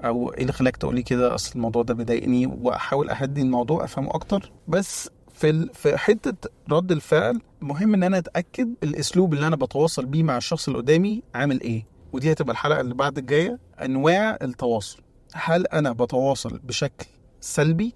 أو 0.02 0.34
إيه 0.34 0.42
اللي 0.42 0.54
خلاك 0.54 0.78
تقول 0.78 0.96
لي 0.96 1.04
كده؟ 1.04 1.36
أصل 1.36 1.52
الموضوع 1.56 1.84
ده 1.84 1.94
بيضايقني 1.94 2.46
وأحاول 2.48 3.10
أهدي 3.10 3.42
الموضوع 3.42 3.84
أفهمه 3.84 4.10
أكتر. 4.16 4.52
بس 4.68 5.10
في. 5.34 5.70
في 5.74 5.98
حتة 5.98 6.50
رد 6.72 6.92
الفعل 6.92 7.42
مهم 7.62 7.94
إن 7.94 8.04
أنا 8.04 8.18
أتأكد 8.18 8.74
الأسلوب 8.84 9.34
اللي 9.34 9.48
أنا 9.48 9.56
بتواصل 9.56 10.06
بيه 10.06 10.24
مع 10.24 10.38
الشخص 10.38 10.68
اللي 10.68 10.80
قدامي 10.80 11.24
عامل 11.36 11.62
إيه. 11.62 11.86
ودي 12.14 12.32
هتبقى 12.32 12.52
الحلقة 12.52 12.82
اللي 12.82 12.94
بعد 12.94 13.18
الجاية. 13.18 13.60
أنواع 13.86 14.38
التواصل. 14.42 15.00
هل 15.34 15.68
أنا 15.68 15.92
بتواصل 15.92 16.60
بشكل 16.64 17.06
سلبي 17.42 17.94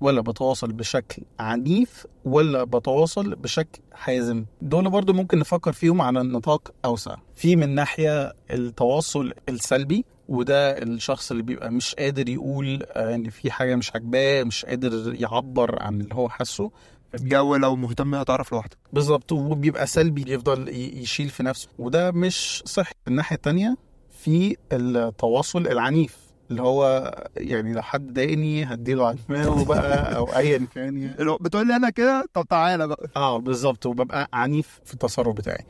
ولا 0.00 0.20
بتواصل 0.20 0.72
بشكل 0.72 1.22
عنيف 1.40 2.06
ولا 2.24 2.64
بتواصل 2.64 3.34
بشكل 3.34 3.80
حازم؟ 3.92 4.44
دول 4.62 4.90
برضو 4.90 5.12
ممكن 5.12 5.38
نفكر 5.38 5.72
فيهم 5.72 6.00
على 6.00 6.22
نطاق 6.22 6.72
أوسع. 6.84 7.16
في 7.34 7.56
من 7.56 7.74
ناحية 7.74 8.32
التواصل 8.50 9.32
السلبي 9.48 10.04
وده 10.28 10.78
الشخص 10.82 11.30
اللي 11.30 11.42
بيبقى 11.42 11.70
مش 11.72 11.94
قادر 11.94 12.28
يقول 12.28 12.82
إن 12.96 13.30
في 13.30 13.50
حاجة 13.50 13.76
مش 13.76 13.92
عاجباه 13.94 14.42
مش 14.44 14.64
قادر 14.64 15.14
يعبر 15.14 15.82
عن 15.82 16.00
اللي 16.00 16.14
هو 16.14 16.28
حاسه. 16.28 16.70
الجو 17.14 17.56
لو 17.56 17.76
مهتم 17.76 18.14
هتعرف 18.14 18.52
لوحدك. 18.52 18.76
بالظبط 18.92 19.32
وبيبقى 19.32 19.86
سلبي 19.86 20.32
يفضل 20.32 20.68
يشيل 20.68 21.28
في 21.28 21.42
نفسه. 21.42 21.68
وده 21.78 22.10
مش 22.10 22.62
صحي. 22.66 22.92
الناحية 23.08 23.36
التانية 23.36 23.76
في 24.10 24.56
التواصل 24.72 25.66
العنيف 25.66 26.16
اللي 26.50 26.62
هو 26.62 27.14
يعني 27.36 27.72
لو 27.72 27.82
حد 27.82 28.12
ضايقني 28.12 28.64
هديله 28.64 29.06
على 29.06 29.18
دماغه 29.28 29.64
بقى 29.64 30.16
أو 30.16 30.24
ايا 30.26 30.66
كان 30.74 30.96
يعني. 31.02 31.36
بتقول 31.40 31.68
لي 31.68 31.76
أنا 31.76 31.90
كده؟ 31.90 32.24
طب 32.34 32.46
تعالى 32.50 32.88
بقى. 32.88 33.08
آه 33.16 33.38
بالظبط. 33.38 33.86
وببقى 33.86 34.28
عنيف 34.32 34.80
في 34.84 34.94
التصرف 34.94 35.34
بتاعي. 35.34 35.64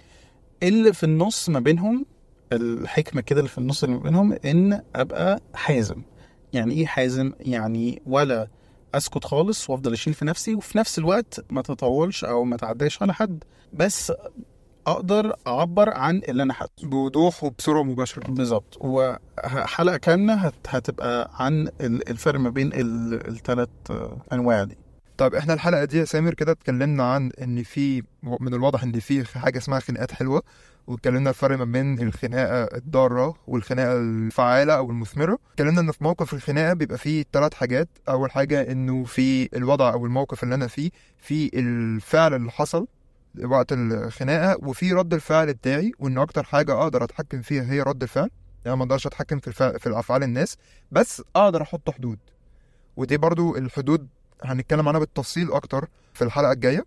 اللي 0.62 0.92
في 0.92 1.04
النص 1.04 1.48
ما 1.48 1.60
بينهم 1.60 2.06
الحكمة 2.52 3.20
كده 3.20 3.38
اللي 3.38 3.48
في 3.50 3.58
النص 3.58 3.84
اللي 3.84 3.98
بينهم 3.98 4.32
إن 4.44 4.82
أبقى 4.96 5.40
حازم. 5.54 6.02
يعني 6.52 6.74
إيه 6.74 6.86
حازم؟ 6.86 7.32
يعني 7.40 8.02
ولا 8.06 8.48
أسكت 8.94 9.24
خالص 9.24 9.70
وأفضل 9.70 9.92
أشيل 9.92 10.14
في 10.14 10.24
نفسي 10.24 10.54
وفي 10.54 10.78
نفس 10.78 10.98
الوقت 10.98 11.44
ما 11.50 11.62
تطولش 11.62 12.24
أو 12.24 12.44
ما 12.44 12.56
تعداش 12.56 13.02
على 13.02 13.14
حد 13.14 13.44
بس 13.72 14.12
أقدر 14.86 15.36
أعبر 15.46 15.90
عن 15.90 16.20
اللي 16.28 16.42
أنا 16.42 16.52
حاسه. 16.52 16.70
بوضوح 16.82 17.44
وبصورة 17.44 17.82
مباشرة. 17.82 18.30
بالظبط. 18.30 18.78
وحلقة 18.80 19.96
كاملة 19.96 20.34
هت... 20.34 20.54
هتبقى 20.68 21.30
عن 21.34 21.68
ال- 21.80 22.08
الفرق 22.10 22.40
ما 22.40 22.50
بين 22.50 22.70
الثلاث 22.74 23.68
أنواع 24.32 24.64
دي. 24.64 24.78
طيب 25.18 25.34
إحنا 25.34 25.54
الحلقة 25.54 25.84
دي 25.84 25.98
يا 25.98 26.04
سامر 26.04 26.34
كده 26.34 26.52
اتكلمنا 26.52 27.04
عن 27.12 27.30
إن 27.42 27.62
في 27.62 28.02
من 28.40 28.54
الواضح 28.54 28.82
إن 28.82 28.92
في 29.00 29.38
حاجة 29.38 29.58
اسمها 29.58 29.80
خناقات 29.80 30.12
حلوة. 30.12 30.42
واتكلمنا 30.88 31.30
الفرق 31.30 31.58
ما 31.58 31.64
بين 31.64 32.02
الخناقة 32.02 32.76
الضارة 32.76 33.34
والخناقة 33.46 33.96
الفعالة 33.96 34.72
أو 34.76 34.90
المثمرة. 34.90 35.38
اتكلمنا 35.52 35.80
إن 35.80 35.92
في 35.92 36.04
موقف 36.04 36.34
الخناقة 36.34 36.72
بيبقى 36.74 36.98
فيه 36.98 37.24
ثلاث 37.32 37.54
حاجات. 37.54 37.88
أول 38.08 38.30
حاجة 38.30 38.72
إنه 38.72 39.04
في 39.04 39.56
الوضع 39.56 39.92
أو 39.92 40.06
الموقف 40.06 40.42
اللي 40.42 40.54
أنا 40.54 40.66
فيه 40.66 40.90
في 41.18 41.50
الفعل 41.54 42.34
اللي 42.34 42.50
حصل 42.50 42.86
وقت 43.44 43.72
الخناقة 43.72 44.58
وفي 44.68 44.92
رد 44.92 45.14
الفعل 45.14 45.54
بتاعي 45.54 45.92
وإن 45.98 46.18
أكتر 46.18 46.42
حاجة 46.42 46.82
أقدر 46.82 47.04
أتحكم 47.04 47.42
فيها 47.42 47.72
هي 47.72 47.82
رد 47.82 48.02
الفعل. 48.02 48.30
يعني 48.64 48.76
ما 48.76 48.84
أقدرش 48.84 49.06
أتحكم 49.06 49.38
في 49.38 49.48
الفعل 49.48 49.80
في 49.80 49.86
الأفعال 49.86 50.22
الناس 50.22 50.56
بس 50.92 51.22
أقدر 51.36 51.62
أحط 51.62 51.90
حدود. 51.90 52.18
ودي 52.96 53.16
برضو 53.16 53.56
الحدود 53.56 54.08
هنتكلم 54.44 54.88
عنها 54.88 55.00
بالتفصيل 55.00 55.52
أكتر 55.52 55.88
في 56.14 56.24
الحلقة 56.24 56.52
الجاية. 56.52 56.84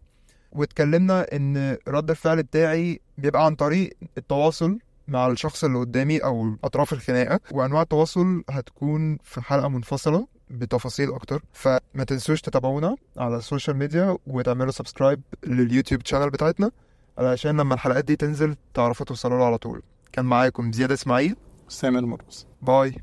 واتكلمنا 0.51 1.35
إن 1.35 1.77
رد 1.87 2.09
الفعل 2.09 2.43
بتاعي 2.43 2.99
بيبقى 3.21 3.45
عن 3.45 3.55
طريق 3.55 3.97
التواصل 4.17 4.79
مع 5.07 5.27
الشخص 5.27 5.63
اللي 5.63 5.77
قدامي 5.79 6.17
أو 6.17 6.55
اطراف 6.63 6.93
الخناقة 6.93 7.39
وأنواع 7.51 7.81
التواصل 7.81 8.43
هتكون 8.49 9.17
في 9.23 9.41
حلقة 9.41 9.67
منفصلة 9.67 10.27
بتفاصيل 10.49 11.13
أكتر. 11.13 11.43
فما 11.53 12.03
تنسوش 12.07 12.41
تتابعونا 12.41 12.95
على 13.17 13.37
ال 13.37 13.43
social 13.43 13.77
media 13.77 14.17
وتعملوا 14.27 14.71
subscribe 14.71 15.21
لل 15.43 15.56
YouTube 15.56 16.01
channel 16.05 16.29
بتاعتنا 16.29 16.71
علشان 17.17 17.57
لما 17.57 17.73
الحلقات 17.73 18.05
دي 18.05 18.15
تنزل 18.15 18.55
تعرفوا 18.73 19.05
توصلوا 19.05 19.37
له 19.39 19.45
على 19.45 19.57
طول. 19.57 19.81
كان 20.11 20.25
معاكم 20.25 20.71
زياد 20.71 20.91
إسماعيل. 20.91 21.35
سامر 21.67 22.01
مرقص 22.01 22.47
باي. 22.61 22.95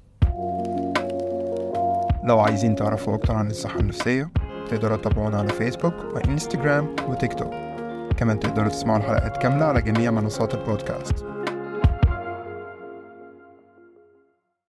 لو 2.24 2.40
عايزين 2.40 2.76
تعرفوا 2.76 3.14
أكتر 3.14 3.34
عن 3.34 3.50
الصحة 3.50 3.80
النفسية 3.80 4.30
تقدروا 4.70 4.96
تتابعونا 4.96 5.38
على 5.38 5.48
فيسبوك 5.48 5.94
وإنستجرام 5.94 6.96
وتيك 7.08 7.34
توك 7.34 7.67
كمان 8.18 8.40
تقدروا 8.40 8.68
تسمعوا 8.68 8.98
الحلقات 8.98 9.36
كاملة 9.36 9.64
على 9.64 9.82
جميع 9.82 10.10
منصات 10.10 10.54
البودكاست. 10.54 11.24